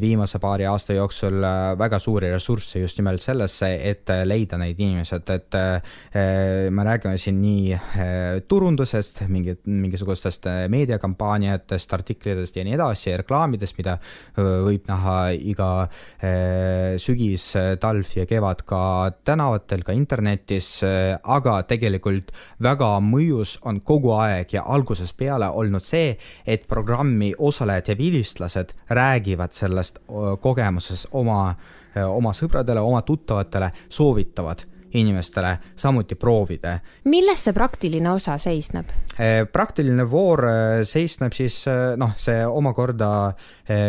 viimase 0.00 0.38
paari 0.42 0.66
aasta 0.66 0.94
jooksul 0.96 1.44
väga 1.78 1.98
suuri 2.02 2.30
ressursse 2.32 2.80
just 2.82 2.98
nimelt 2.98 3.22
sellesse, 3.22 3.68
et 3.90 4.10
leida 4.26 4.58
neid 4.58 4.80
inimesed, 4.80 5.30
et 5.30 5.56
me 6.74 6.84
räägime 6.84 7.18
siin 7.20 7.38
nii 7.42 7.76
turundusest, 8.50 9.20
mingit, 9.30 9.60
mingisugustest 9.66 10.48
meediakampaaniatest, 10.72 11.92
artiklitest 11.94 12.58
ja 12.58 12.64
nii 12.66 12.74
edasi, 12.74 13.12
reklaamidest, 13.20 13.78
mida 13.78 13.98
võib 14.36 14.88
näha 14.90 15.16
iga 15.36 15.70
sügis 16.98 17.52
talv 17.80 18.16
ja 18.16 18.26
kevad 18.28 18.64
ka 18.68 18.82
tänavatel, 19.28 19.84
ka 19.86 19.94
internetis, 19.96 20.72
aga 21.22 21.60
tegelikult 21.70 22.32
väga 22.64 22.90
mõjus 23.04 23.56
on 23.68 23.80
kogu 23.86 24.14
aeg 24.18 24.58
ja 24.58 24.66
algusest 24.66 25.16
peale 25.18 25.48
olnud 25.54 25.84
see, 25.86 26.16
et 26.46 26.66
programmi 26.68 27.32
osalejad 27.38 27.92
ja 27.92 27.98
vilistlased 27.98 28.74
räägivad 28.90 29.54
sellest 29.68 30.00
kogemusest 30.42 31.12
oma, 31.18 31.52
oma 32.08 32.34
sõpradele, 32.36 32.82
oma 32.84 33.04
tuttavatele, 33.06 33.70
soovitavad 33.88 34.64
inimestele 34.96 35.58
samuti 35.76 36.16
proovida. 36.16 36.78
milles 37.04 37.42
see 37.44 37.52
praktiline 37.52 38.08
osa 38.10 38.38
seisneb? 38.40 38.88
praktiline 39.52 40.06
voor 40.08 40.44
seisneb 40.88 41.36
siis 41.36 41.60
noh, 42.00 42.14
see 42.16 42.46
omakorda 42.46 43.10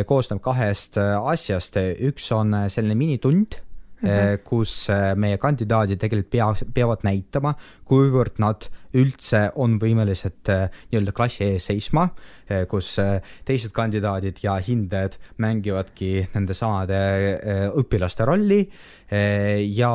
koosneb 0.06 0.44
kahest 0.44 1.00
asjast, 1.00 1.80
üks 1.80 2.32
on 2.36 2.56
selline 2.68 3.00
minitund 3.00 3.62
Mm 4.02 4.10
-hmm. 4.10 4.38
kus 4.44 4.90
äh, 4.90 5.16
meie 5.16 5.38
kandidaadid 5.38 6.00
tegelikult 6.00 6.30
pea, 6.32 6.48
peavad 6.74 7.02
näitama, 7.04 7.54
kuivõrd 7.84 8.40
nad 8.40 8.70
üldse 8.94 9.52
on 9.56 9.76
võimelised 9.80 10.50
äh, 10.50 10.70
nii-öelda 10.92 11.12
klassi 11.12 11.44
ees 11.44 11.66
seisma, 11.66 12.10
kus 12.70 12.96
teised 13.46 13.72
kandidaadid 13.72 14.40
ja 14.44 14.56
hindajad 14.68 15.20
mängivadki 15.38 16.30
nende 16.34 16.54
samade 16.54 16.98
õpilaste 17.78 18.26
rolli. 18.26 18.70
ja 19.76 19.92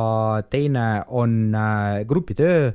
teine 0.49 1.03
on 1.07 1.51
grupitöö, 2.07 2.71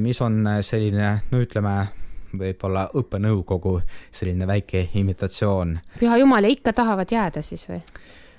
mis 0.00 0.20
on 0.20 0.48
selline, 0.62 1.20
no 1.30 1.40
ütleme, 1.40 1.88
võib-olla 2.36 2.88
õppenõukogu 2.96 3.78
selline 4.10 4.46
väike 4.46 4.88
imitatsioon. 4.94 5.78
püha 6.00 6.16
jumal, 6.20 6.44
ja 6.44 6.50
ikka 6.52 6.72
tahavad 6.72 7.12
jääda 7.12 7.42
siis 7.42 7.68
või? 7.68 7.82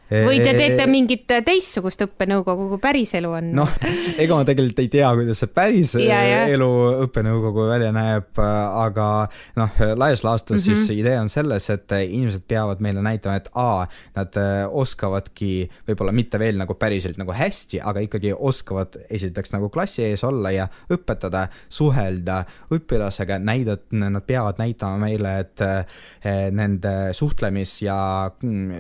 Või 0.10 0.40
te 0.42 0.54
teete 0.58 0.86
mingit 0.90 1.26
teistsugust 1.46 2.02
õppenõukogu, 2.06 2.68
kui 2.72 2.82
päriselu 2.82 3.32
on? 3.40 3.52
noh, 3.60 3.74
ega 4.22 4.38
ma 4.38 4.46
tegelikult 4.48 4.82
ei 4.84 4.90
tea, 4.92 5.10
kuidas 5.18 5.42
see 5.44 5.52
päris 5.54 5.94
ja, 6.02 6.20
ja. 6.26 6.40
elu 6.54 6.70
õppenõukogu 7.06 7.68
välja 7.70 7.92
näeb, 7.96 8.40
aga 8.40 9.08
noh, 9.60 9.84
laias 10.00 10.24
laastus 10.26 10.66
mm 10.66 10.74
-hmm. 10.74 10.86
siis 10.88 11.00
idee 11.04 11.18
on 11.20 11.30
selles, 11.30 11.70
et 11.70 11.96
inimesed 12.00 12.46
peavad 12.48 12.82
meile 12.82 13.04
näitama, 13.06 13.38
et 13.40 13.50
aa, 13.54 13.86
nad 14.16 14.40
äh, 14.40 14.66
oskavadki 14.70 15.70
võib-olla 15.88 16.14
mitte 16.16 16.40
veel 16.40 16.58
nagu 16.58 16.74
päriselt 16.74 17.18
nagu 17.22 17.34
hästi, 17.36 17.82
aga 17.84 18.04
ikkagi 18.06 18.34
oskavad 18.34 18.98
esiteks 19.10 19.54
nagu 19.54 19.70
klassi 19.70 20.04
ees 20.04 20.24
olla 20.24 20.52
ja 20.52 20.68
õpetada, 20.90 21.48
suhelda 21.70 22.44
õpilasega, 22.74 23.40
näidata, 23.40 23.96
nad 24.10 24.24
peavad 24.26 24.58
näitama 24.58 24.98
meile, 25.06 25.40
et 25.46 25.62
äh, 25.62 25.86
nende 26.52 27.14
suhtlemis 27.14 27.82
ja, 27.82 28.32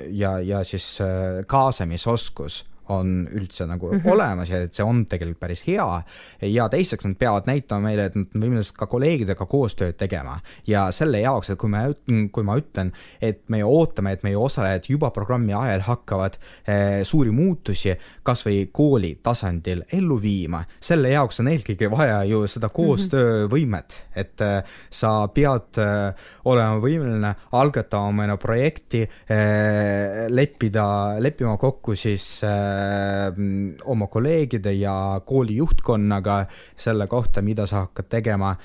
ja, 0.10 0.40
ja 0.40 0.64
siis 0.64 0.98
äh, 1.02 1.19
kaasamisoskus 1.48 2.66
on 2.90 3.28
üldse 3.32 3.66
nagu 3.68 3.92
mm 3.92 4.00
-hmm. 4.00 4.12
olemas 4.12 4.50
ja 4.50 4.62
et 4.64 4.74
see 4.74 4.86
on 4.86 5.06
tegelikult 5.06 5.40
päris 5.40 5.64
hea. 5.68 6.02
ja 6.42 6.70
teiseks 6.70 7.06
nad 7.06 7.16
peavad 7.16 7.44
näitama 7.46 7.88
meile, 7.90 8.06
et 8.06 8.16
nad 8.16 8.26
on 8.36 8.42
võimelised 8.42 8.78
ka 8.78 8.88
kolleegidega 8.88 9.46
koostööd 9.46 9.98
tegema 9.98 10.40
ja 10.68 10.92
selle 10.92 11.20
jaoks, 11.20 11.50
et 11.50 11.60
kui 11.60 11.70
me, 11.70 11.96
kui 12.32 12.44
ma 12.44 12.58
ütlen, 12.58 12.92
et 13.22 13.42
me 13.48 13.64
ootame, 13.64 14.12
et 14.12 14.24
meie 14.24 14.38
osalejad 14.38 14.90
juba 14.90 15.12
programmi 15.12 15.54
ajal 15.54 15.82
hakkavad 15.82 16.38
eh, 16.68 17.04
suuri 17.04 17.32
muutusi 17.32 17.96
kasvõi 18.24 18.70
kooli 18.72 19.20
tasandil 19.24 19.84
ellu 19.94 20.22
viima, 20.22 20.64
selle 20.80 21.10
jaoks 21.10 21.40
on 21.40 21.48
eelkõige 21.48 21.92
vaja 21.92 22.24
ju 22.24 22.48
seda 22.48 22.68
mhm. 22.68 22.76
koostöövõimet, 22.76 24.00
et 24.16 24.42
eh, 24.42 24.64
sa 24.90 25.28
pead 25.28 25.78
eh, 25.78 26.14
olema 26.46 26.80
võimeline 26.80 27.36
algatama 27.52 28.12
mõne 28.12 28.38
projekti 28.38 29.02
eh,, 29.30 30.28
leppida, 30.30 31.20
leppima 31.20 31.58
kokku 31.58 31.96
siis 31.96 32.44
Äh, 32.44 32.79
oma 33.86 34.08
kolleegide 34.08 34.74
ja 34.74 35.22
kooli 35.26 35.56
juhtkonnaga 35.56 36.46
selle 36.78 37.08
kohta, 37.08 37.42
mida 37.42 37.66
sa 37.70 37.86
hakkad 37.86 38.10
tegema, 38.10 38.56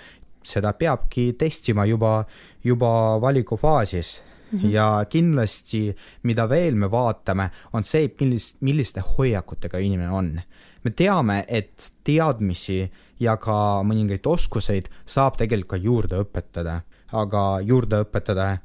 seda 0.45 0.73
peabki 0.73 1.33
testima 1.39 1.87
juba, 1.89 2.25
juba 2.65 3.21
valikufaasis 3.21 4.23
mm. 4.53 4.59
-hmm. 4.59 4.73
ja 4.73 5.07
kindlasti, 5.09 5.97
mida 6.23 6.49
veel 6.49 6.75
me 6.75 6.91
vaatame, 6.91 7.51
on 7.73 7.85
see, 7.85 8.11
millist, 8.21 8.57
milliste 8.61 9.01
hoiakutega 9.01 9.79
inimene 9.79 10.11
on. 10.11 10.41
me 10.85 10.91
teame, 10.91 11.45
et 11.49 11.93
teadmisi 12.05 12.91
ja 13.21 13.37
ka 13.37 13.83
mõningaid 13.83 14.27
oskuseid 14.27 14.91
saab 15.07 15.39
tegelikult 15.41 15.71
ka 15.71 15.77
juurde 15.77 16.17
õpetada, 16.21 16.81
aga 17.13 17.61
juurde 17.65 18.03
õpetada 18.05 18.59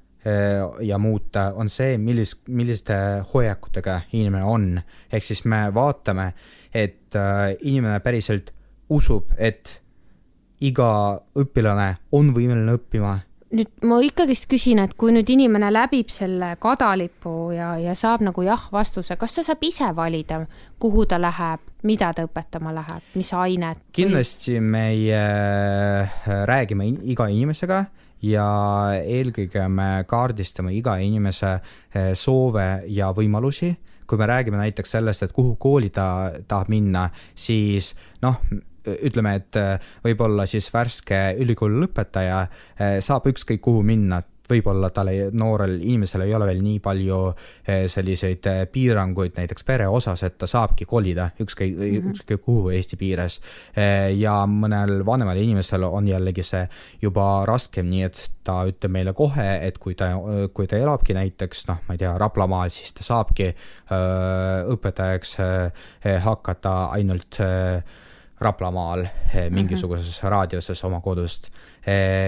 ja 0.86 0.98
muuta, 0.98 1.50
on 1.56 1.70
see, 1.70 1.98
millis, 1.98 2.36
milliste 2.48 2.96
hoiakutega 3.34 4.02
inimene 4.14 4.46
on. 4.46 4.82
ehk 5.12 5.24
siis 5.24 5.46
me 5.46 5.66
vaatame, 5.74 6.34
et 6.74 7.16
äh, 7.16 7.56
inimene 7.62 8.00
päriselt 8.00 8.54
usub, 8.90 9.34
et 9.38 9.82
iga 10.62 10.92
õpilane 11.40 11.96
on 12.12 12.34
võimeline 12.36 12.76
õppima, 12.76 13.18
nüüd 13.56 13.86
ma 13.88 13.98
ikkagist 14.06 14.46
küsin, 14.50 14.80
et 14.84 14.94
kui 15.00 15.14
nüüd 15.14 15.30
inimene 15.34 15.72
läbib 15.74 16.12
selle 16.14 16.52
kadalipu 16.62 17.52
ja, 17.56 17.72
ja 17.82 17.96
saab 17.98 18.24
nagu 18.26 18.44
jah-vastuse, 18.46 19.18
kas 19.20 19.38
ta 19.38 19.46
saab 19.46 19.64
ise 19.66 19.90
valida, 19.98 20.44
kuhu 20.82 21.06
ta 21.10 21.20
läheb, 21.22 21.64
mida 21.88 22.12
ta 22.14 22.26
õpetama 22.28 22.74
läheb, 22.76 23.08
mis 23.18 23.32
ainet? 23.34 23.82
kindlasti 23.96 24.58
või... 24.60 24.68
meie 24.76 25.24
äh, 25.24 26.22
räägime 26.50 26.92
iga 27.10 27.30
inimesega 27.32 27.86
ja 28.22 28.48
eelkõige 29.00 29.68
me 29.72 29.90
kaardistame 30.08 30.74
iga 30.78 30.98
inimese 31.02 31.54
äh, 31.56 32.12
soove 32.14 32.84
ja 32.88 33.12
võimalusi. 33.16 33.76
Kui 34.10 34.18
me 34.18 34.26
räägime 34.26 34.58
näiteks 34.58 34.98
sellest, 34.98 35.24
et 35.24 35.36
kuhu 35.36 35.54
kooli 35.62 35.92
ta 35.94 36.32
tahab 36.48 36.72
minna, 36.74 37.10
siis 37.38 37.94
noh, 38.26 38.40
ütleme, 38.90 39.36
et 39.38 39.60
äh, 39.60 39.92
võib-olla 40.06 40.48
siis 40.50 40.70
värske 40.74 41.20
ülikooli 41.40 41.80
lõpetaja 41.84 42.42
äh, 42.42 42.98
saab 43.06 43.28
ükskõik 43.30 43.62
kuhu 43.66 43.84
minna, 43.86 44.22
võib-olla 44.50 44.90
tal 44.94 45.12
ei, 45.12 45.28
noorel 45.36 45.78
inimesel 45.80 46.26
ei 46.26 46.34
ole 46.36 46.48
veel 46.50 46.62
nii 46.64 46.80
palju 46.84 47.20
eh, 47.30 47.86
selliseid 47.92 48.50
eh, 48.50 48.62
piiranguid 48.72 49.38
näiteks 49.38 49.66
pere 49.68 49.88
osas, 49.88 50.24
et 50.26 50.38
ta 50.40 50.50
saabki 50.50 50.88
kolida 50.90 51.30
ükskõik 51.40 51.76
mm, 51.76 51.92
-hmm. 51.92 52.16
ükskõik 52.16 52.44
kuhu 52.46 52.74
Eesti 52.76 52.98
piires. 52.98 53.40
Eh, 53.76 54.16
ja 54.20 54.42
mõnel 54.50 55.06
vanemal 55.06 55.38
inimesel 55.38 55.84
on 55.88 56.08
jällegi 56.08 56.44
see 56.44 56.66
juba 57.02 57.46
raskem, 57.46 57.90
nii 57.90 58.04
et 58.10 58.22
ta 58.44 58.64
ütleb 58.70 58.92
meile 58.92 59.14
kohe, 59.14 59.48
et 59.68 59.78
kui 59.78 59.96
ta, 59.96 60.12
kui 60.54 60.68
ta 60.68 60.78
elabki 60.78 61.14
näiteks 61.14 61.68
noh, 61.70 61.82
ma 61.88 61.96
ei 61.96 62.02
tea, 62.02 62.18
Raplamaal, 62.18 62.70
siis 62.74 62.94
ta 62.94 63.04
saabki 63.06 63.52
öö, 63.92 64.74
õpetajaks 64.74 65.36
öö, 65.40 66.20
hakata 66.26 66.74
ainult 66.96 67.38
öö, 67.40 67.82
Raplamaal 68.40 69.06
mingisuguses 69.50 70.08
mm 70.08 70.26
-hmm. 70.26 70.32
raadiuses 70.32 70.84
oma 70.84 71.02
kodust 71.02 71.52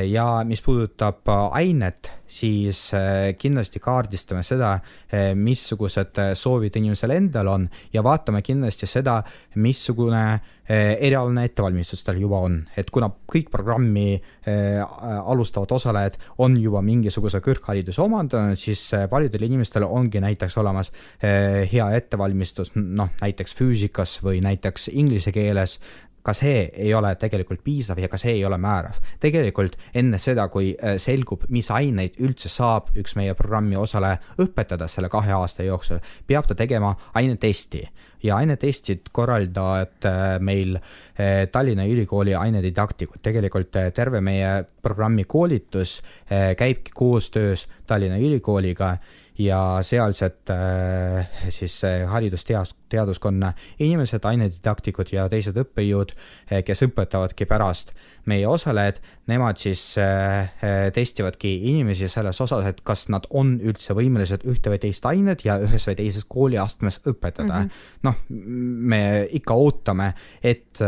ja 0.08 0.44
mis 0.48 0.62
puudutab 0.64 1.28
äh, 1.28 1.58
ainet, 1.60 2.12
siis 2.32 2.94
äh, 2.96 3.34
kindlasti 3.38 3.82
kaardistame 3.84 4.44
seda, 4.48 4.78
missugused 5.36 6.16
soovid 6.40 6.78
inimesel 6.80 7.12
endal 7.18 7.50
on 7.52 7.68
ja 7.92 8.04
vaatame 8.04 8.40
kindlasti 8.46 8.88
seda, 8.88 9.20
missugune 9.60 10.24
erialane 10.72 11.44
ettevalmistus 11.50 12.06
tal 12.08 12.22
juba 12.22 12.38
on, 12.48 12.54
et 12.80 12.88
kuna 12.96 13.10
kõik 13.28 13.50
programmi 13.52 14.14
alustavad 14.48 15.74
osalejad 15.76 16.16
on 16.46 16.56
juba 16.56 16.80
mingisuguse 16.86 17.42
kõrghariduse 17.44 18.00
omandanud, 18.00 18.56
siis 18.56 18.86
paljudel 19.12 19.50
inimestel 19.50 19.84
ongi 19.84 20.22
näiteks 20.24 20.56
olemas 20.62 20.94
hea 21.20 21.90
ettevalmistus, 21.98 22.72
noh 22.78 23.12
näiteks 23.20 23.58
füüsikas 23.60 24.22
või 24.24 24.40
näiteks 24.46 24.88
inglise 24.94 25.36
keeles 25.36 25.76
ka 26.24 26.34
see 26.38 26.66
ei 26.74 26.94
ole 26.94 27.14
tegelikult 27.20 27.64
piisav 27.64 28.00
ja 28.00 28.10
ka 28.12 28.20
see 28.22 28.36
ei 28.38 28.46
ole 28.46 28.58
määrav. 28.62 29.00
tegelikult 29.20 29.78
enne 29.94 30.20
seda, 30.22 30.48
kui 30.54 30.72
äh, 30.76 30.98
selgub, 31.02 31.48
mis 31.50 31.72
aineid 31.72 32.20
üldse 32.22 32.50
saab 32.50 32.92
üks 32.98 33.16
meie 33.18 33.34
programmi 33.38 33.78
osaleja 33.80 34.20
õpetada 34.42 34.88
selle 34.92 35.10
kahe 35.10 35.34
aasta 35.36 35.66
jooksul, 35.66 36.02
peab 36.28 36.48
ta 36.48 36.56
tegema 36.56 36.94
ainetesti 37.14 37.84
ja 38.24 38.38
ainetestid 38.38 39.10
korraldavad 39.12 40.06
äh, 40.06 40.38
meil 40.40 40.78
äh, 40.78 41.48
Tallinna 41.52 41.86
Ülikooli 41.90 42.36
ainedidaktikud. 42.36 43.22
tegelikult 43.22 43.74
terve 43.94 44.22
meie 44.22 44.66
programmi 44.82 45.24
koolitus 45.24 46.02
käibki 46.58 46.92
koostöös 46.96 47.68
Tallinna 47.88 48.18
Ülikooliga 48.18 48.98
ja 49.42 49.80
sealsed 49.86 50.50
äh, 50.50 51.28
siis 51.50 51.82
haridusteadus, 52.08 52.76
teaduskonna 52.92 53.54
inimesed, 53.80 54.26
ainedidaktikud 54.28 55.14
ja 55.14 55.28
teised 55.32 55.58
õppejõud, 55.62 56.14
äh, 56.52 56.62
kes 56.68 56.84
õpetavadki 56.88 57.48
pärast 57.50 57.94
meie 58.30 58.46
osalejad, 58.48 59.00
nemad 59.32 59.60
siis 59.62 59.84
äh, 60.02 60.52
testivadki 60.94 61.54
inimesi 61.72 62.10
selles 62.12 62.42
osas, 62.44 62.68
et 62.70 62.84
kas 62.86 63.08
nad 63.14 63.26
on 63.30 63.56
üldse 63.60 63.96
võimelised 63.98 64.46
ühte 64.50 64.74
või 64.74 64.82
teist 64.84 65.06
ainet 65.10 65.46
ja 65.48 65.58
ühes 65.64 65.88
või 65.90 65.98
teises 66.00 66.28
kooliastmes 66.30 67.02
õpetada. 67.06 67.64
Mm 67.64 67.68
-hmm.. 67.68 68.08
noh, 68.08 68.22
me 68.92 69.04
ikka 69.32 69.58
ootame, 69.58 70.14
et 70.44 70.82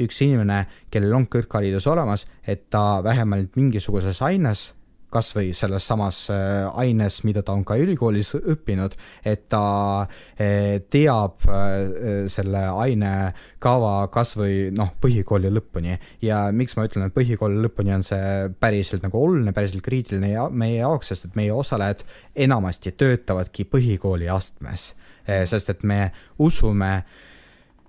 üks 0.00 0.22
inimene, 0.26 0.64
kellel 0.90 1.14
on 1.16 1.28
kõrgharidus 1.30 1.86
olemas, 1.90 2.26
et 2.46 2.68
ta 2.70 3.00
vähemalt 3.04 3.56
mingisuguses 3.56 4.20
aines 4.22 4.72
kas 5.14 5.30
või 5.36 5.52
selles 5.56 5.86
samas 5.86 6.24
äh, 6.32 6.64
aines, 6.80 7.20
mida 7.26 7.44
ta 7.46 7.54
on 7.54 7.64
ka 7.66 7.76
ülikoolis 7.80 8.34
õppinud, 8.38 8.96
et 9.26 9.46
ta 9.52 9.64
äh, 10.02 10.80
teab 10.90 11.46
äh, 11.48 12.26
selle 12.32 12.64
ainekava 12.82 14.08
kas 14.14 14.34
või 14.38 14.70
noh, 14.74 14.94
põhikooli 15.02 15.52
lõpuni. 15.54 15.98
ja 16.24 16.44
miks 16.52 16.76
ma 16.78 16.86
ütlen, 16.88 17.08
et 17.08 17.16
põhikooli 17.16 17.60
lõpuni 17.66 17.94
on 17.94 18.06
see 18.06 18.48
päriselt 18.60 19.04
nagu 19.06 19.20
oluline, 19.20 19.54
päriselt 19.56 19.84
kriitiline 19.86 20.34
ja 20.34 20.48
meie 20.50 20.80
jaoks, 20.80 21.12
sest 21.12 21.28
et 21.28 21.38
meie 21.38 21.52
osalejad 21.54 22.04
enamasti 22.46 22.94
töötavadki 22.98 23.68
põhikooli 23.70 24.30
astmes, 24.32 24.92
sest 25.24 25.70
et 25.72 25.82
me 25.88 26.10
usume, 26.42 26.90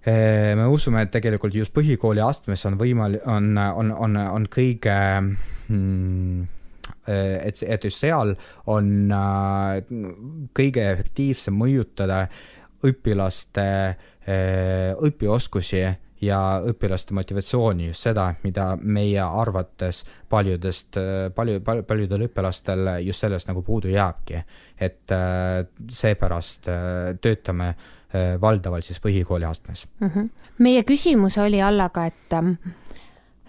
me 0.05 0.67
usume, 0.71 1.01
et 1.03 1.11
tegelikult 1.11 1.55
just 1.57 1.73
põhikooli 1.75 2.21
astmes 2.23 2.63
on 2.69 2.77
võimal-, 2.79 3.17
on, 3.27 3.49
on, 3.57 3.91
on, 3.91 4.19
on 4.37 4.45
kõige 4.53 4.95
Äh, 5.69 6.47
et, 7.07 7.61
et 7.63 7.83
just 7.83 8.03
seal 8.03 8.35
on 8.71 9.11
äh, 9.11 9.81
kõige 10.57 10.87
efektiivsem 10.91 11.55
mõjutada 11.57 12.25
õpilaste 12.85 13.65
äh, 13.65 14.91
õpioskusi 14.95 15.83
ja 16.25 16.39
õpilaste 16.65 17.13
motivatsiooni, 17.13 17.89
just 17.91 18.07
seda, 18.07 18.29
mida 18.43 18.71
meie 18.81 19.21
arvates 19.21 20.03
paljudest, 20.31 20.97
palju, 21.35 21.59
palju, 21.61 21.83
paljudel 21.85 22.23
õpilastel 22.29 22.87
just 23.03 23.21
sellest 23.21 23.51
nagu 23.51 23.61
puudu 23.67 23.91
jääbki. 23.91 24.39
et 24.79 25.11
seepärast 25.91 26.69
töötame 27.21 27.75
valdavalt 28.41 28.87
siis 28.87 28.99
põhikooli 29.03 29.45
astmes 29.45 29.85
mm. 29.99 30.07
-hmm. 30.07 30.29
meie 30.57 30.83
küsimus 30.83 31.37
oli 31.37 31.61
Allaga, 31.61 32.05
et 32.05 32.33
ähm, 32.33 32.55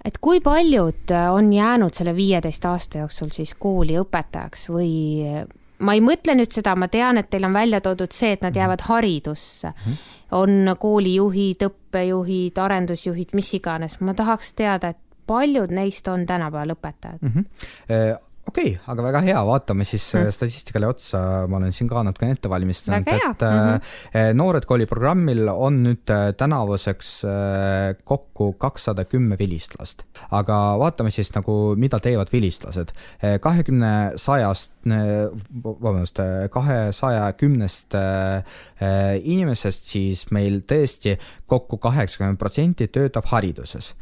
et 0.05 0.19
kui 0.21 0.41
paljud 0.41 1.11
äh, 1.11 1.29
on 1.35 1.53
jäänud 1.53 1.95
selle 1.95 2.17
viieteist 2.17 2.65
aasta 2.65 2.99
jooksul 2.99 3.31
siis 3.35 3.55
kooli 3.55 3.99
õpetajaks 4.01 4.69
või 4.71 5.47
ma 5.79 5.95
ei 5.97 6.01
mõtle 6.01 6.37
nüüd 6.39 6.53
seda, 6.53 6.75
ma 6.79 6.89
tean, 6.89 7.19
et 7.21 7.31
teil 7.31 7.45
on 7.45 7.57
välja 7.57 7.81
toodud 7.85 8.13
see, 8.13 8.33
et 8.33 8.43
nad 8.43 8.53
mhm. 8.53 8.59
jäävad 8.59 8.85
haridusse. 8.89 9.73
-hmm. 9.73 9.97
on 10.33 10.77
koolijuhid, 10.79 11.63
õppejuhid, 11.63 12.59
arendusjuhid, 12.59 13.29
mis 13.33 13.55
iganes, 13.55 14.01
ma 14.01 14.15
tahaks 14.15 14.53
teada, 14.53 14.89
et 14.89 14.99
paljud 15.27 15.71
neist 15.71 16.09
on 16.09 16.27
tänapäeval 16.27 16.75
õpetajad 16.77 17.19
mm? 17.21 17.45
-hmm 17.89 18.26
okei 18.47 18.73
okay,, 18.73 18.83
aga 18.93 19.05
väga 19.09 19.23
hea, 19.27 19.41
vaatame 19.49 19.87
siis 19.89 20.05
mm. 20.15 20.33
statistikale 20.35 20.89
otsa, 20.91 21.21
ma 21.51 21.59
olen 21.59 21.75
siin 21.75 21.89
ka 21.91 22.03
natukene 22.07 22.37
ette 22.37 22.51
valmistanud, 22.51 23.07
et 23.07 23.43
mm 23.43 23.59
-hmm. 23.59 24.35
Noored 24.37 24.65
kooli 24.67 24.87
programmil 24.87 25.49
on 25.49 25.83
nüüd 25.85 26.11
äh, 26.11 26.33
tänavuseks 26.37 27.11
kokku 28.05 28.53
kakssada 28.53 29.05
kümme 29.05 29.39
vilistlast. 29.39 30.05
aga 30.31 30.79
vaatame 30.79 31.11
siis 31.11 31.33
nagu, 31.35 31.75
mida 31.77 31.99
teevad 31.99 32.33
vilistlased. 32.33 32.93
kahekümne 33.41 34.13
sajast, 34.17 34.73
vabandust, 35.65 36.19
kahesaja 36.51 37.33
kümnest 37.33 37.95
inimesest 39.23 39.85
siis 39.85 40.31
meil 40.31 40.61
tõesti 40.61 41.17
kokku 41.47 41.79
kaheksakümmend 41.79 42.39
protsenti 42.39 42.89
töötab 42.89 43.27
hariduses 43.27 43.95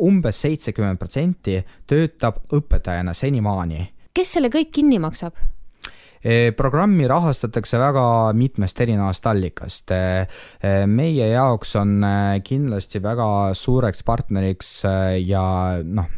umbes 0.00 0.40
seitsekümmend 0.44 0.98
protsenti 0.98 1.58
töötab 1.86 2.44
õpetajana 2.54 3.14
senimaani. 3.14 3.88
kes 4.14 4.32
selle 4.38 4.50
kõik 4.54 4.70
kinni 4.74 4.98
maksab? 5.02 5.34
Eh, 6.18 6.50
programmi 6.56 7.06
rahastatakse 7.06 7.78
väga 7.78 8.32
mitmest 8.34 8.80
erinevast 8.80 9.26
allikast. 9.30 9.90
Eh, 9.94 10.86
meie 10.86 11.28
jaoks 11.30 11.76
on 11.78 12.02
kindlasti 12.44 13.02
väga 13.02 13.54
suureks 13.54 14.02
partneriks 14.02 14.72
ja 15.22 15.44
noh, 15.84 16.10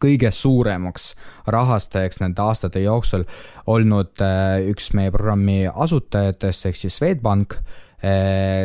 kõige 0.00 0.30
suuremaks 0.32 1.10
rahastajaks 1.46 2.22
nende 2.22 2.42
aastate 2.42 2.80
jooksul 2.80 3.26
olnud 3.66 4.22
üks 4.70 4.92
meie 4.94 5.10
programmi 5.10 5.66
asutajatest 5.68 6.68
ehk 6.70 6.78
siis 6.78 6.96
Swedbank 7.00 7.58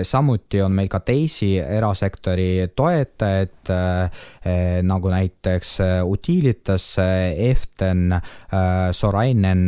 samuti 0.04 0.62
on 0.62 0.76
meil 0.78 0.90
ka 0.92 1.00
teisi 1.02 1.56
erasektori 1.58 2.68
toetajaid, 2.76 3.72
äh, 3.74 4.26
nagu 4.86 5.10
näiteks 5.10 5.72
äh, 5.82 5.94
Utilitas, 6.06 6.86
Eften, 7.00 8.14
Sorainen 8.92 9.64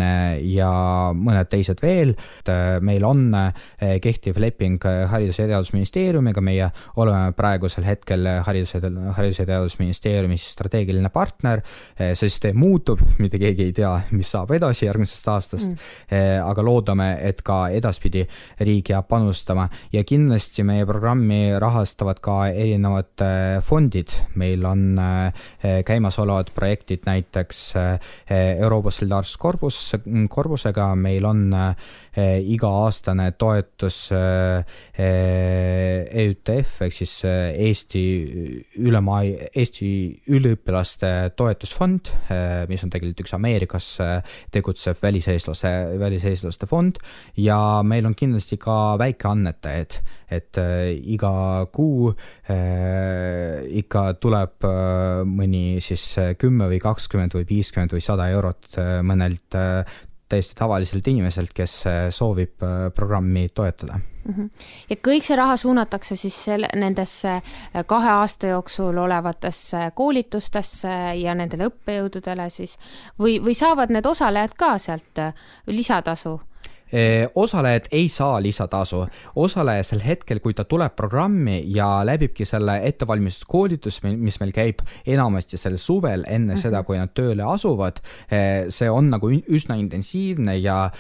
ja 0.46 0.70
mõned 1.18 1.50
teised 1.50 1.82
veel. 1.82 2.14
meil 2.82 3.04
on 3.06 3.34
kehtiv 4.02 4.38
leping 4.38 4.84
Haridus- 5.10 5.40
ja 5.40 5.48
Teadusministeeriumiga, 5.48 6.42
meie 6.42 6.70
oleme 6.96 7.34
praegusel 7.34 7.84
hetkel 7.84 8.28
Haridus- 8.46 8.76
ja, 8.76 8.82
Haridus- 9.18 9.40
ja 9.40 9.46
Teadusministeeriumi 9.46 10.38
strateegiline 10.38 11.10
partner. 11.10 11.62
see 11.96 12.30
süsteem 12.30 12.58
muutub, 12.58 13.00
mitte 13.20 13.40
keegi 13.40 13.64
ei 13.64 13.74
tea, 13.74 13.92
mis 14.12 14.32
saab 14.32 14.52
edasi 14.52 14.86
järgmisest 14.86 15.28
aastast 15.28 15.72
mm., 15.72 16.42
aga 16.46 16.64
loodame, 16.64 17.18
et 17.22 17.42
ka 17.42 17.70
edaspidi 17.70 18.26
riik 18.60 18.90
jääb 18.90 19.08
panustama 19.08 19.55
kasutama 19.56 19.70
ja 19.94 20.04
kindlasti 20.04 20.64
meie 20.64 20.86
programmi 20.86 21.56
rahastavad 21.60 22.20
ka 22.20 22.48
erinevad 22.52 23.24
fondid, 23.64 24.12
meil 24.36 24.66
on 24.66 25.00
käimasolevad 25.86 26.52
projektid 26.56 27.06
näiteks 27.06 27.74
Euroopa 28.60 28.92
Solidaarsuskorpus, 28.92 29.96
korpusega, 30.30 30.96
meil 30.96 31.26
on 31.26 31.54
iga-aastane 32.16 33.32
toetus 33.36 34.12
EÜTF 36.16 36.82
ehk 36.86 36.94
siis 36.96 37.14
Eesti 37.26 38.04
ülemaa, 38.80 39.24
Eesti 39.52 39.90
üliõpilaste 40.32 41.12
toetusfond, 41.36 42.12
mis 42.72 42.84
on 42.86 42.90
tegelikult 42.94 43.26
üks 43.26 43.36
Ameerikas 43.36 43.88
tegutsev 44.56 44.96
väliseestlase, 45.04 45.72
väliseestlaste 46.00 46.66
fond. 46.72 46.96
Ja 47.36 47.82
meil 47.84 48.06
on 48.08 48.16
kindlasti 48.16 48.56
ka 48.62 48.96
väikeannetajaid, 49.02 50.00
et 50.32 50.58
iga 51.04 51.68
kuu 51.76 52.16
ikka 53.84 54.02
tuleb 54.24 54.56
mõni 55.28 55.84
siis 55.84 56.16
kümme 56.40 56.72
või 56.72 56.80
kakskümmend 56.84 57.36
või 57.36 57.46
viiskümmend 57.50 57.92
või 57.96 58.04
sada 58.04 58.32
eurot 58.32 58.80
mõnelt 59.04 59.52
täiesti 60.30 60.56
tavaliselt 60.58 61.08
inimeselt, 61.08 61.54
kes 61.54 61.84
soovib 62.10 62.64
programmi 62.96 63.48
toetada 63.54 64.00
mm. 64.00 64.34
-hmm. 64.34 64.50
ja 64.90 64.96
kõik 65.08 65.24
see 65.28 65.36
raha 65.38 65.58
suunatakse 65.58 66.16
siis 66.16 66.38
selle, 66.46 66.70
nendesse 66.76 67.42
kahe 67.86 68.10
aasta 68.10 68.48
jooksul 68.48 68.98
olevatesse 68.98 69.92
koolitustesse 69.96 70.96
ja 71.22 71.36
nendele 71.36 71.70
õppejõududele 71.70 72.50
siis 72.50 72.78
või, 73.20 73.38
või 73.44 73.54
saavad 73.54 73.94
need 73.94 74.06
osalejad 74.06 74.58
ka 74.58 74.78
sealt 74.78 75.24
lisatasu? 75.68 76.40
Osalejad 77.36 77.88
ei 77.92 78.10
saa 78.10 78.42
lisatasu, 78.42 79.06
osaleja 79.36 79.84
sel 79.84 80.02
hetkel, 80.06 80.40
kui 80.40 80.54
ta 80.54 80.64
tuleb 80.70 80.96
programmi 80.96 81.64
ja 81.74 82.06
läbibki 82.06 82.46
selle 82.46 82.78
ettevalmistuskoolituse, 82.88 84.06
mis 84.16 84.40
meil 84.40 84.54
käib 84.56 84.84
enamasti 85.06 85.58
sel 85.58 85.78
suvel, 85.82 86.24
enne 86.28 86.54
mm 86.54 86.58
-hmm. 86.58 86.62
seda, 86.62 86.84
kui 86.84 86.98
nad 86.98 87.10
tööle 87.14 87.44
asuvad, 87.44 88.00
see 88.70 88.90
on 88.90 89.10
nagu 89.10 89.30
üsna 89.32 89.76
intensiivne 89.76 90.58
ja 90.58 90.92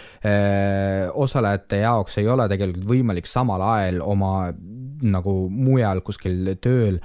osalejate 1.13 1.77
jaoks 1.77 2.17
ei 2.17 2.27
ole 2.27 2.49
tegelikult 2.49 2.89
võimalik 2.89 3.25
samal 3.25 3.61
ajal 3.61 4.01
oma 4.01 4.53
nagu 5.01 5.49
mujal 5.49 6.01
kuskil 6.01 6.55
tööl 6.61 6.99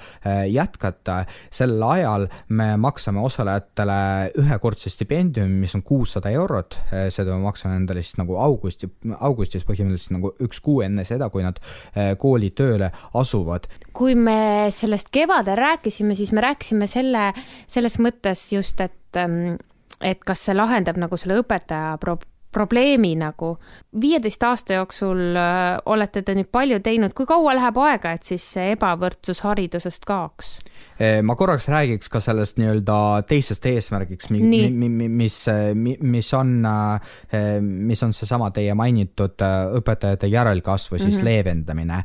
jätkata. 0.49 1.25
sel 1.51 1.83
ajal 1.83 2.29
me 2.49 2.77
maksame 2.77 3.21
osalejatele 3.21 4.33
ühekordse 4.39 4.91
stipendiumi, 4.91 5.61
mis 5.61 5.75
on 5.75 5.83
kuussada 5.83 6.31
eurot, 6.31 6.79
seda 7.09 7.35
me 7.35 7.43
maksame 7.43 7.77
endale 7.77 8.03
siis 8.03 8.17
nagu 8.17 8.37
augustis 8.37 8.70
augusti, 8.71 8.91
augustis 9.19 9.67
põhimõtteliselt 9.69 10.17
nagu 10.17 10.33
üks 10.45 10.61
kuu 10.63 10.81
enne 10.87 11.05
seda, 11.09 11.31
kui 11.31 11.45
nad 11.45 11.59
äh, 11.61 12.15
kooli 12.19 12.51
tööle 12.57 12.91
asuvad. 13.15 13.69
kui 13.93 14.15
me 14.15 14.71
sellest 14.73 15.11
kevadel 15.11 15.59
rääkisime, 15.59 16.15
siis 16.15 16.33
me 16.33 16.45
rääkisime 16.45 16.87
selle, 16.87 17.33
selles 17.67 17.99
mõttes 17.99 18.53
just, 18.53 18.81
et 18.81 19.19
ähm, 19.19 19.57
et 20.01 20.23
kas 20.25 20.47
see 20.47 20.57
lahendab 20.57 20.97
nagu 20.97 21.17
selle 21.21 21.41
õpetaja 21.43 21.97
pro 22.01 22.17
probleemi 22.53 23.15
nagu. 23.17 23.59
viieteist 24.01 24.43
aasta 24.43 24.75
jooksul 24.75 25.37
äh, 25.37 25.79
olete 25.87 26.23
te 26.23 26.35
nüüd 26.35 26.51
palju 26.53 26.81
teinud, 26.81 27.15
kui 27.15 27.27
kaua 27.27 27.55
läheb 27.59 27.79
aega, 27.83 28.13
et 28.15 28.27
siis 28.27 28.45
see 28.55 28.75
ebavõrdsus 28.75 29.43
haridusest 29.47 30.07
kaoks? 30.07 30.59
Eh, 31.01 31.21
ma 31.23 31.35
korraks 31.37 31.69
räägiks 31.69 32.11
ka 32.13 32.21
sellest 32.21 32.61
nii-öelda 32.61 32.97
teisest 33.29 33.67
eesmärgiks, 33.67 34.31
mi, 34.31 34.43
mi, 34.43 34.89
mi, 34.89 35.09
mis, 35.09 35.41
mis 35.75 36.31
on, 36.35 36.55
eh, 36.67 37.59
mis 37.61 38.03
on 38.07 38.15
seesama 38.17 38.51
teie 38.55 38.75
mainitud 38.75 39.43
õpetajate 39.81 40.31
järelkasvu 40.31 40.99
siis 40.99 41.15
mm 41.15 41.21
-hmm. 41.21 41.25
leevendamine. 41.25 42.05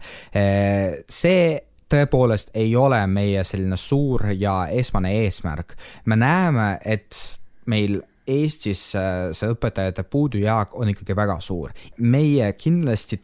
see 1.09 1.61
tõepoolest 1.89 2.49
ei 2.53 2.75
ole 2.75 3.07
meie 3.07 3.43
selline 3.43 3.77
suur 3.77 4.25
ja 4.33 4.67
esmane 4.71 5.13
eesmärk. 5.23 5.75
me 6.05 6.15
näeme, 6.15 6.79
et 6.85 7.15
meil 7.65 8.01
Eestis 8.27 8.81
see 8.91 9.49
õpetajate 9.53 10.03
puudujääk 10.09 10.73
on 10.75 10.89
ikkagi 10.89 11.15
väga 11.15 11.39
suur. 11.39 11.71
meie 11.97 12.53
kindlasti 12.53 13.19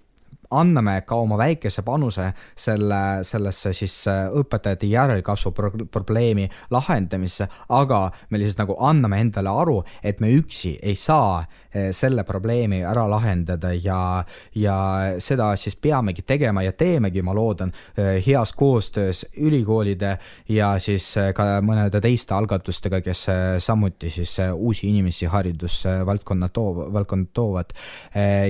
anname 0.52 1.02
ka 1.08 1.16
oma 1.16 1.38
väikese 1.40 1.84
panuse 1.86 2.32
selle, 2.58 3.24
sellesse 3.28 3.74
siis 3.76 3.96
äh, 4.12 4.28
õpetajate 4.42 4.90
järelkasvu 4.90 5.52
pro 5.56 5.72
probleemi 5.92 6.48
lahendamisse, 6.72 7.48
aga 7.70 8.02
me 8.30 8.40
lihtsalt 8.40 8.66
nagu 8.66 8.78
anname 8.86 9.22
endale 9.24 9.52
aru, 9.62 9.78
et 10.04 10.20
me 10.20 10.32
üksi 10.36 10.76
ei 10.82 10.96
saa 11.00 11.42
äh, 11.42 11.90
selle 11.96 12.24
probleemi 12.28 12.82
ära 12.88 13.08
lahendada 13.10 13.74
ja, 13.74 14.24
ja 14.56 14.78
seda 15.20 15.52
siis 15.60 15.76
peamegi 15.76 16.26
tegema 16.28 16.64
ja 16.66 16.74
teemegi, 16.76 17.24
ma 17.24 17.36
loodan, 17.38 17.72
äh, 17.96 18.20
heas 18.26 18.54
koostöös 18.58 19.26
ülikoolide 19.38 20.18
ja 20.50 20.74
siis 20.80 21.14
ka 21.36 21.48
mõnede 21.66 22.02
teiste 22.04 22.36
algatustega, 22.36 23.02
kes 23.02 23.26
samuti 23.64 24.10
siis 24.12 24.38
uusi 24.54 24.90
inimesi 24.90 25.30
haridusvaldkonna 25.32 26.50
too-, 26.54 26.88
valdkonda 26.94 27.30
toovad. 27.34 27.74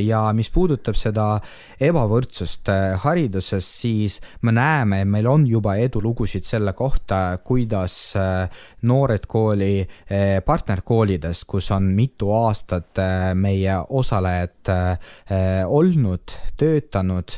ja 0.04 0.22
mis 0.34 0.50
puudutab 0.52 0.96
seda 0.96 1.40
ebavõrdsust 1.92 2.70
äh, 2.72 2.96
hariduses, 3.04 3.68
siis 3.82 4.18
me 4.46 4.54
näeme, 4.56 5.04
meil 5.10 5.28
on 5.30 5.46
juba 5.48 5.76
edulugusid 5.82 6.46
selle 6.48 6.74
kohta, 6.78 7.38
kuidas 7.44 7.96
äh, 8.20 8.64
noored 8.88 9.28
kooli 9.32 9.82
äh, 9.84 10.40
partnerkoolides, 10.46 11.44
kus 11.50 11.72
on 11.76 11.92
mitu 11.96 12.32
aastat 12.36 13.00
meie 13.36 13.76
osalejad 13.90 14.70
olnud, 15.68 16.34
töötanud, 16.60 17.34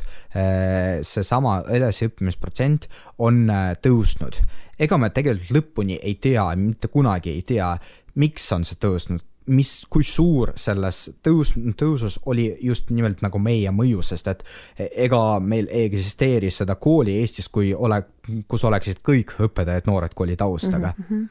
seesama 1.06 1.56
edasiõppimisprotsent 1.72 2.88
on 3.22 3.44
tõusnud. 3.82 4.38
ega 4.78 4.98
me 4.98 5.10
tegelikult 5.14 5.54
lõpuni 5.56 5.98
ei 6.02 6.16
tea, 6.20 6.46
mitte 6.58 6.88
kunagi 6.92 7.34
ei 7.34 7.42
tea, 7.46 7.74
miks 8.20 8.50
on 8.52 8.66
see 8.66 8.78
tõusnud 8.80 9.22
mis, 9.46 9.72
kui 9.90 10.04
suur 10.06 10.52
selles 10.56 11.00
tõus, 11.24 11.52
tõusus 11.78 12.18
oli 12.30 12.46
just 12.64 12.90
nimelt 12.94 13.20
nagu 13.24 13.40
meie 13.42 13.72
mõju, 13.74 14.02
sest 14.06 14.30
et 14.32 14.44
ega 14.78 15.40
meil 15.40 15.68
ei 15.70 15.88
eksisteeri 15.90 16.50
seda 16.54 16.76
kooli 16.80 17.18
Eestis, 17.20 17.48
kui 17.52 17.74
ole, 17.74 18.00
kus 18.48 18.64
oleksid 18.64 19.02
kõik 19.04 19.36
õpetajad 19.48 19.90
noored 19.90 20.14
kooli 20.14 20.36
taustaga 20.40 20.94
mm. 20.96 21.04
-hmm. 21.10 21.28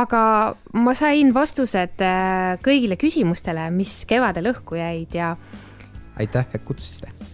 aga 0.00 0.22
ma 0.72 0.94
sain 0.94 1.34
vastused 1.34 2.00
äh, 2.00 2.56
kõigile 2.64 2.96
küsimustele, 2.96 3.70
mis 3.70 4.04
kevadel 4.06 4.52
õhku 4.54 4.80
jäid 4.80 5.14
ja. 5.14 5.36
aitäh, 6.16 6.46
et 6.54 6.64
kutsusite 6.64 7.31